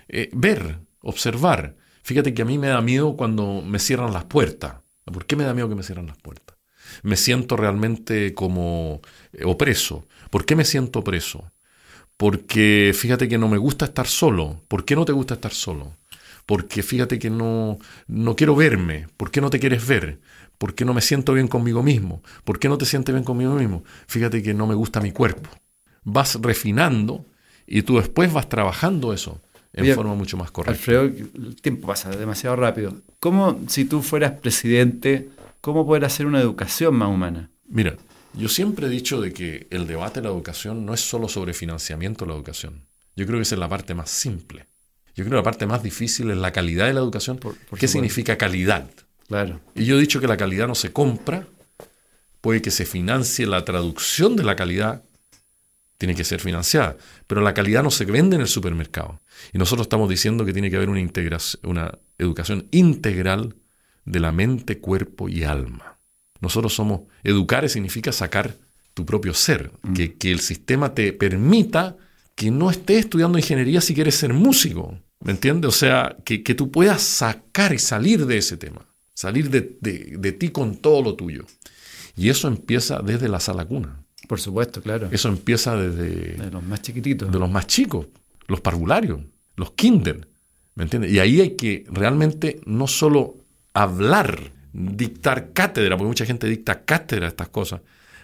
[0.08, 1.76] Eh, ver, observar.
[2.02, 4.76] Fíjate que a mí me da miedo cuando me cierran las puertas.
[5.04, 6.56] ¿Por qué me da miedo que me cierran las puertas?
[7.02, 9.02] Me siento realmente como
[9.34, 10.08] eh, opreso.
[10.30, 11.52] ¿Por qué me siento opreso?
[12.18, 14.60] Porque fíjate que no me gusta estar solo.
[14.68, 15.96] ¿Por qué no te gusta estar solo?
[16.44, 19.06] Porque fíjate que no, no quiero verme.
[19.16, 20.18] ¿Por qué no te quieres ver?
[20.58, 22.22] ¿Por qué no me siento bien conmigo mismo?
[22.42, 23.84] ¿Por qué no te sientes bien conmigo mismo?
[24.08, 25.48] Fíjate que no me gusta mi cuerpo.
[26.02, 27.24] Vas refinando
[27.66, 29.40] y tú después vas trabajando eso
[29.72, 30.72] en forma mucho más correcta.
[30.72, 32.94] Alfredo, el tiempo pasa demasiado rápido.
[33.20, 35.28] ¿Cómo, si tú fueras presidente,
[35.60, 37.50] cómo poder hacer una educación más humana?
[37.68, 37.96] Mira,
[38.38, 41.52] yo siempre he dicho de que el debate de la educación no es solo sobre
[41.52, 42.86] financiamiento de la educación.
[43.16, 44.66] Yo creo que esa es la parte más simple.
[45.16, 47.40] Yo creo que la parte más difícil es la calidad de la educación.
[47.78, 48.88] ¿Qué significa calidad?
[49.26, 49.60] Claro.
[49.74, 51.46] Y yo he dicho que la calidad no se compra,
[52.40, 55.02] puede que se financie la traducción de la calidad,
[55.98, 59.20] tiene que ser financiada, pero la calidad no se vende en el supermercado.
[59.52, 63.56] Y nosotros estamos diciendo que tiene que haber una, integración, una educación integral
[64.04, 65.97] de la mente, cuerpo y alma.
[66.40, 68.54] Nosotros somos, educar significa sacar
[68.94, 69.92] tu propio ser, mm.
[69.92, 71.96] que, que el sistema te permita
[72.34, 75.68] que no estés estudiando ingeniería si quieres ser músico, ¿me entiendes?
[75.68, 80.50] O sea, que, que tú puedas sacar y salir de ese tema salir de, ti
[80.50, 81.44] con todo lo tuyo.
[82.16, 84.04] Y eso empieza desde la sala cuna.
[84.28, 85.08] Por supuesto, claro.
[85.10, 86.36] Eso empieza desde...
[86.36, 87.32] De los más chiquititos.
[87.32, 88.06] De los más chicos,
[88.46, 89.18] los parvularios,
[89.56, 90.28] los kinder.
[90.76, 91.10] ¿Me entiendes?
[91.10, 93.38] Y ahí hay que realmente no solo
[93.74, 97.80] hablar, dictar cátedra, porque mucha gente dicta cátedra a estas cosas.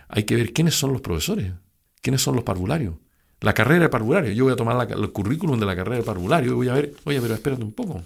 [0.08, 1.52] Hay que ver quiénes son los profesores,
[2.00, 2.94] quiénes son los parvularios.
[3.40, 4.32] La carrera de parvulario.
[4.32, 6.94] Yo voy a tomar el currículum de la carrera de parvulario y voy a ver,
[7.04, 8.02] oye, pero espérate un poco.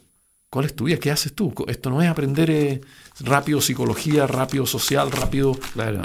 [0.51, 0.99] ¿Cuál es tu vida?
[0.99, 1.53] ¿Qué haces tú?
[1.66, 2.80] Esto no es aprender eh,
[3.20, 5.59] rápido psicología, rápido social, rápido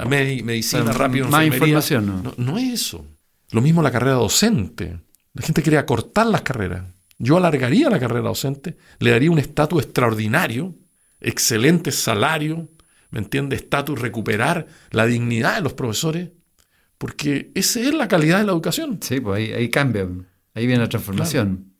[0.04, 2.34] medicina, rápido Más información, ¿no?
[2.36, 2.58] ¿no?
[2.58, 3.06] es eso.
[3.50, 4.98] Lo mismo la carrera docente.
[5.32, 6.84] La gente quiere acortar las carreras.
[7.18, 10.74] Yo alargaría la carrera docente, le daría un estatus extraordinario,
[11.24, 12.68] excelente salario,
[13.10, 13.56] ¿me entiende?
[13.56, 16.30] Estatus, recuperar la dignidad de los profesores,
[16.98, 18.98] porque esa es la calidad de la educación.
[19.02, 20.08] Sí, pues ahí, cambia,
[20.54, 21.74] ahí viene la transformación.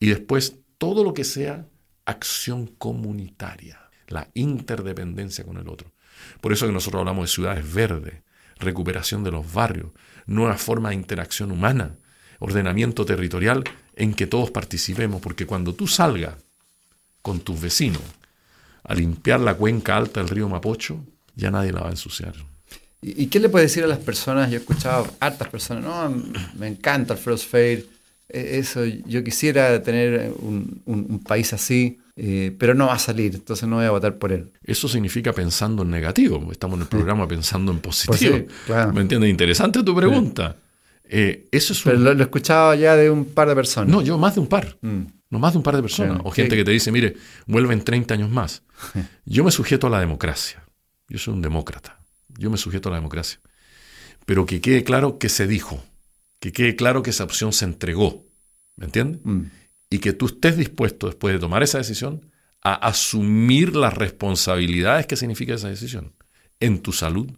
[0.00, 1.66] Y después todo lo que sea
[2.04, 5.92] acción comunitaria, la interdependencia con el otro.
[6.40, 8.22] Por eso que nosotros hablamos de ciudades verdes,
[8.58, 9.92] recuperación de los barrios,
[10.26, 11.98] nueva forma de interacción humana,
[12.38, 13.64] ordenamiento territorial
[13.94, 16.36] en que todos participemos, porque cuando tú salgas
[17.22, 18.02] con tus vecinos
[18.88, 20.98] a limpiar la cuenca alta del río Mapocho,
[21.36, 22.34] ya nadie la va a ensuciar.
[23.00, 24.50] ¿Y, qué le puede decir a las personas?
[24.50, 26.22] Yo he escuchado a hartas personas, no,
[26.58, 27.86] me encanta el Frost Fair,
[28.28, 33.68] e-, eso, yo quisiera tener un, país así, eh, pero no va a salir, entonces
[33.68, 34.50] no voy a votar por él.
[34.64, 38.38] Eso significa pensando en negativo, estamos en el programa pensando en positivo.
[38.66, 39.30] Pues ¿Me entiendes?
[39.30, 40.56] Interesante tu pregunta.
[41.04, 43.90] Eh, eso es Pero lo, he escuchado ya de un par de personas.
[43.90, 44.76] No, yo más de un par.
[44.80, 45.02] Mm.
[45.30, 46.20] No más de un par de personas.
[46.24, 47.16] o gente que te dice, mire,
[47.46, 48.62] vuelven 30 años más.
[49.24, 50.64] yo me sujeto a la democracia.
[51.08, 52.00] Yo soy un demócrata.
[52.28, 53.40] Yo me sujeto a la democracia.
[54.24, 55.82] Pero que quede claro que se dijo
[56.40, 58.26] que quede claro que esa opción se entregó,
[58.76, 59.20] ¿me entiendes?
[59.24, 59.42] Mm.
[59.90, 62.30] Y que tú estés dispuesto después de tomar esa decisión
[62.62, 66.14] a asumir las responsabilidades que significa esa decisión
[66.60, 67.30] en tu salud,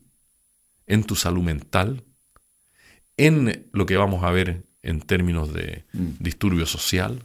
[0.87, 2.05] en tu salud mental,
[3.17, 6.09] en lo que vamos a ver en términos de mm.
[6.19, 7.23] disturbio social,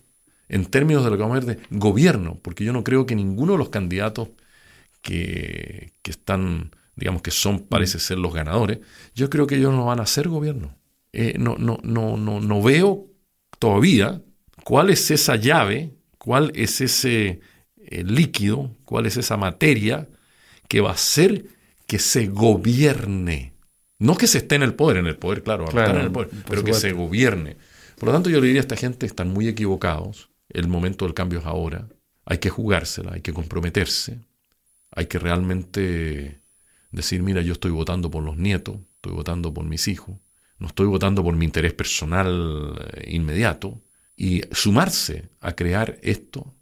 [0.50, 3.16] en términos de lo que vamos a ver de gobierno, porque yo no creo que
[3.16, 4.30] ninguno de los candidatos
[5.02, 8.02] que, que están, digamos que son, parece mm.
[8.02, 8.80] ser los ganadores,
[9.14, 10.76] yo creo que ellos no van a ser gobierno.
[11.14, 13.08] Eh, no, no, no, no, no veo
[13.58, 14.22] todavía
[14.64, 17.40] cuál es esa llave, cuál es ese
[17.78, 20.10] eh, líquido, cuál es esa materia
[20.68, 21.46] que va a hacer
[21.88, 23.54] que se gobierne.
[24.00, 26.64] No que se esté en el poder, en el poder, claro, en el poder, pero
[26.64, 27.56] que se gobierne.
[27.98, 31.14] Por lo tanto, yo le diría a esta gente, están muy equivocados, el momento del
[31.14, 31.88] cambio es ahora,
[32.26, 34.20] hay que jugársela, hay que comprometerse,
[34.92, 36.42] hay que realmente
[36.92, 40.16] decir, mira, yo estoy votando por los nietos, estoy votando por mis hijos,
[40.58, 43.82] no estoy votando por mi interés personal eh, inmediato,
[44.18, 46.56] y sumarse a crear esto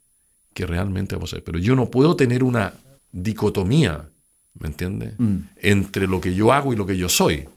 [0.53, 1.43] que realmente vamos a hacer.
[1.43, 2.73] Pero yo no puedo tener una
[3.11, 4.09] dicotomía,
[4.55, 5.13] ¿me entiendes?
[5.17, 5.37] Mm.
[5.57, 7.47] Entre lo que yo hago y lo que yo soy.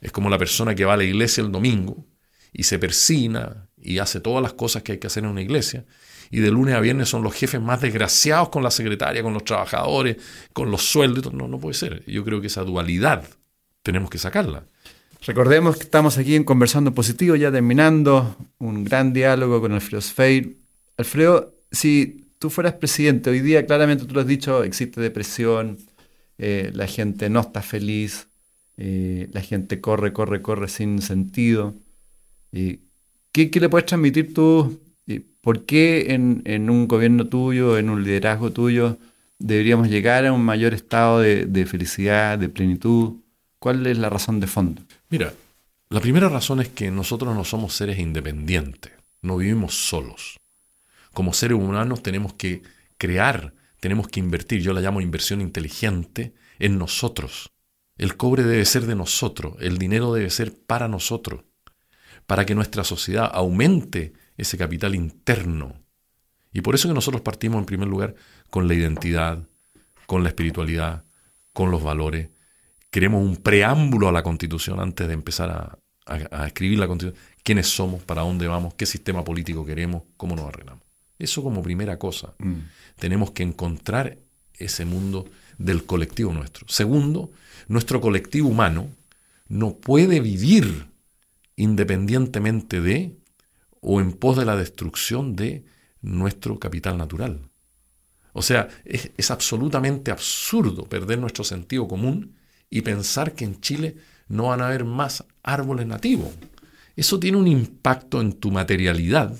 [0.00, 2.04] Es como la persona que va a la iglesia el domingo
[2.52, 5.84] y se persina y hace todas las cosas que hay que hacer en una iglesia.
[6.30, 9.44] Y de lunes a viernes son los jefes más desgraciados con la secretaria, con los
[9.44, 10.16] trabajadores,
[10.52, 11.32] con los sueldos.
[11.32, 12.04] No, no puede ser.
[12.06, 13.24] Yo creo que esa dualidad
[13.82, 14.64] tenemos que sacarla.
[15.26, 20.56] Recordemos que estamos aquí en Conversando Positivo, ya terminando un gran diálogo con Alfredo Sfeir.
[20.96, 25.78] Alfredo, si tú fueras presidente, hoy día claramente tú lo has dicho, existe depresión,
[26.38, 28.28] eh, la gente no está feliz,
[28.78, 31.74] eh, la gente corre, corre, corre sin sentido.
[33.32, 34.80] ¿Qué, ¿Qué le puedes transmitir tú?
[35.40, 38.98] ¿Por qué en, un gobierno tuyo, en un liderazgo tuyo,
[39.38, 43.14] deberíamos llegar a un mayor estado de felicidad, de plenitud?
[43.60, 44.82] ¿Cuál es la razón de fondo?
[45.10, 45.34] Mira,
[45.90, 50.38] la primera razón es que nosotros no somos seres independientes, no vivimos solos.
[51.12, 52.62] Como seres humanos tenemos que
[52.96, 57.50] crear, tenemos que invertir, yo la llamo inversión inteligente, en nosotros.
[57.98, 61.42] El cobre debe ser de nosotros, el dinero debe ser para nosotros,
[62.30, 65.82] para que nuestra sociedad aumente ese capital interno.
[66.52, 68.14] Y por eso que nosotros partimos en primer lugar
[68.50, 69.48] con la identidad,
[70.06, 71.02] con la espiritualidad,
[71.52, 72.28] con los valores,
[72.88, 75.50] queremos un preámbulo a la Constitución antes de empezar
[76.06, 77.20] a, escribir la Constitución.
[77.42, 78.04] ¿Quiénes somos?
[78.04, 78.74] ¿Para dónde vamos?
[78.74, 80.04] ¿Qué sistema político queremos?
[80.16, 80.84] ¿Cómo nos arreglamos?
[81.18, 82.34] Eso como primera cosa.
[82.38, 82.58] Mm.
[82.96, 84.18] Tenemos que encontrar
[84.54, 85.28] ese mundo
[85.58, 86.64] del colectivo nuestro.
[86.68, 87.32] Segundo,
[87.66, 88.86] nuestro colectivo humano
[89.48, 90.89] no puede vivir
[91.60, 93.18] independientemente de
[93.82, 95.66] o en pos de la destrucción de
[96.00, 97.50] nuestro capital natural.
[98.32, 102.36] O sea, es, absolutamente absurdo perder nuestro sentido común
[102.70, 103.96] y pensar que en Chile
[104.26, 106.30] no van a haber más árboles nativos.
[106.96, 109.36] Eso tiene un impacto en tu materialidad,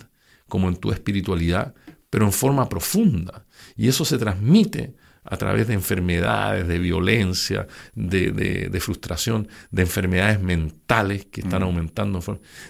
[0.46, 1.74] como en tu espiritualidad,
[2.10, 3.46] pero en forma profunda.
[3.76, 4.94] Y eso se transmite
[5.24, 12.20] a través de enfermedades, de violencia, de, frustración, de enfermedades mentales que están aumentando,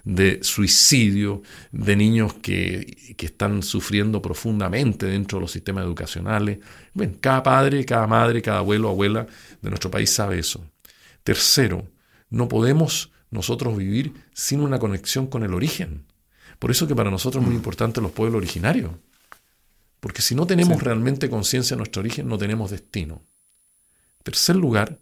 [0.05, 6.59] de suicidio, de niños que, que, están sufriendo profundamente dentro de los sistemas educacionales.
[6.92, 9.26] Bueno, cada padre, cada madre, cada abuelo, abuela
[9.62, 10.64] de nuestro país sabe eso.
[11.22, 11.86] Tercero,
[12.30, 16.05] no podemos nosotros vivir sin una conexión con el origen.
[16.59, 18.92] Por eso que para nosotros es muy importante los pueblos originarios.
[20.01, 23.22] Porque si no tenemos realmente conciencia de nuestro origen, no tenemos destino.
[24.22, 24.98] Tercer lugar,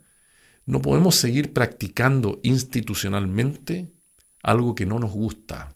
[0.67, 3.93] no podemos seguir practicando institucionalmente
[4.43, 5.75] algo que no nos gusta.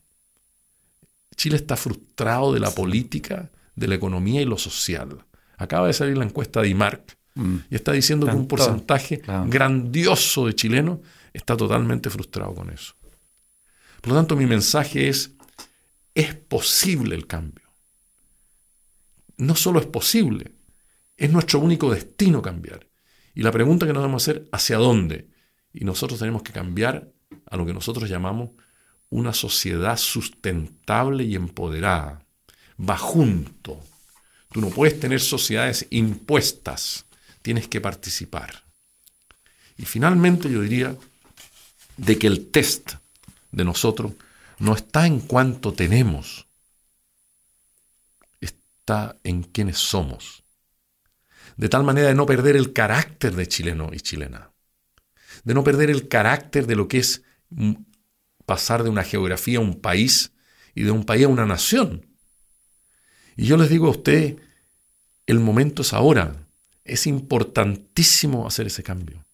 [1.36, 5.24] Chile está frustrado de la política, de la economía y lo social.
[5.56, 7.56] Acaba de salir la encuesta de IMARC mm.
[7.70, 10.98] y está diciendo que un porcentaje grandioso de chilenos
[11.32, 12.94] está totalmente frustrado con eso.
[14.00, 15.30] Por lo tanto, mi mensaje es,
[16.14, 17.61] es posible el cambio
[19.36, 20.52] no solo es posible,
[21.16, 22.88] es nuestro único destino cambiar.
[23.34, 25.28] Y la pregunta que nos a hacer, ¿hacia dónde?
[25.72, 27.12] Y nosotros tenemos que cambiar
[27.46, 28.50] a lo que nosotros llamamos
[29.08, 32.24] una sociedad sustentable y empoderada.
[32.78, 33.80] Va junto.
[34.50, 37.06] Tú no puedes tener sociedades impuestas,
[37.40, 38.64] tienes que participar.
[39.78, 40.96] Y finalmente yo diría
[41.96, 42.94] de que el test
[43.50, 44.12] de nosotros
[44.58, 46.46] no está en cuánto tenemos,
[48.82, 50.42] está en quienes somos.
[51.56, 54.50] De tal manera de no perder el carácter de chileno y chilena.
[55.44, 57.22] De no perder el carácter de lo que es
[58.44, 60.32] pasar de una geografía a un país
[60.74, 62.06] y de un país a una nación.
[63.36, 64.38] Y yo les digo a usted,
[65.26, 66.34] el momento es ahora.
[66.84, 69.24] Es importantísimo hacer ese cambio.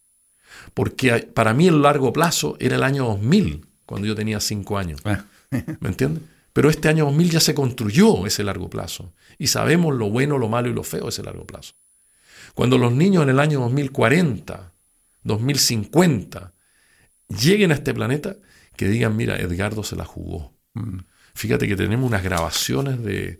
[0.74, 5.00] Porque para mí el largo plazo era el año 2000, cuando yo tenía cinco años.
[5.04, 5.24] Ah.
[5.80, 6.20] ¿Me entiende?
[6.58, 10.48] Pero este año 2000 ya se construyó ese largo plazo y sabemos lo bueno, lo
[10.48, 11.74] malo y lo feo de ese largo plazo.
[12.52, 14.72] Cuando los niños en el año 2040,
[15.22, 16.52] 2050,
[17.28, 18.38] lleguen a este planeta,
[18.74, 20.52] que digan, mira, Edgardo se la jugó.
[20.74, 20.98] Mm.
[21.32, 23.38] Fíjate que tenemos unas grabaciones de,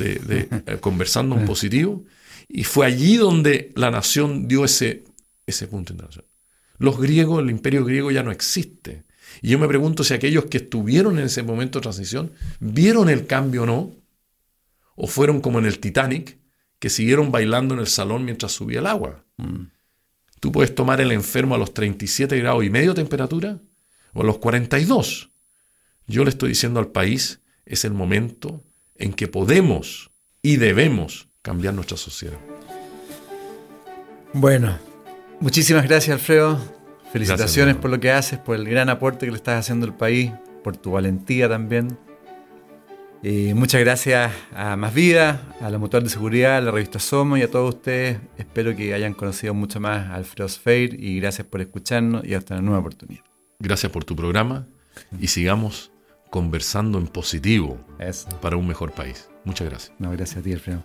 [0.00, 2.06] eh, conversando en positivo
[2.48, 5.04] y fue allí donde la nación dio ese,
[5.44, 6.30] ese punto internacional.
[6.78, 9.04] Los griegos, el imperio griego ya no existe.
[9.42, 13.26] Y yo me pregunto si aquellos que estuvieron en ese momento de transición vieron el
[13.26, 13.92] cambio o no,
[14.96, 16.38] o fueron como en el Titanic,
[16.78, 19.24] que siguieron bailando en el salón mientras subía el agua.
[19.36, 19.64] Mm.
[20.40, 23.58] Tú puedes tomar el enfermo a los 37 grados y medio de temperatura
[24.12, 25.30] o a los 42.
[26.06, 28.62] Yo le estoy diciendo al país, es el momento
[28.96, 30.10] en que podemos
[30.42, 32.38] y debemos cambiar nuestra sociedad.
[34.34, 34.78] Bueno,
[35.40, 36.83] muchísimas gracias Alfredo
[37.14, 40.32] Felicitaciones por lo que haces, por el gran aporte que le estás haciendo al país,
[40.64, 41.96] por tu valentía también.
[43.22, 47.38] Y muchas gracias a Más Vida, a la Mutual de Seguridad, a la revista Somos
[47.38, 48.18] y a todos ustedes.
[48.36, 52.54] Espero que hayan conocido mucho más a Alfredo Sfeir y gracias por escucharnos y hasta
[52.54, 53.22] una nueva oportunidad.
[53.60, 54.66] Gracias por tu programa
[55.16, 55.92] y sigamos
[56.30, 57.78] conversando en positivo
[58.42, 59.28] para un mejor país.
[59.44, 59.92] Muchas gracias.
[60.00, 60.84] No, gracias a ti, Alfredo.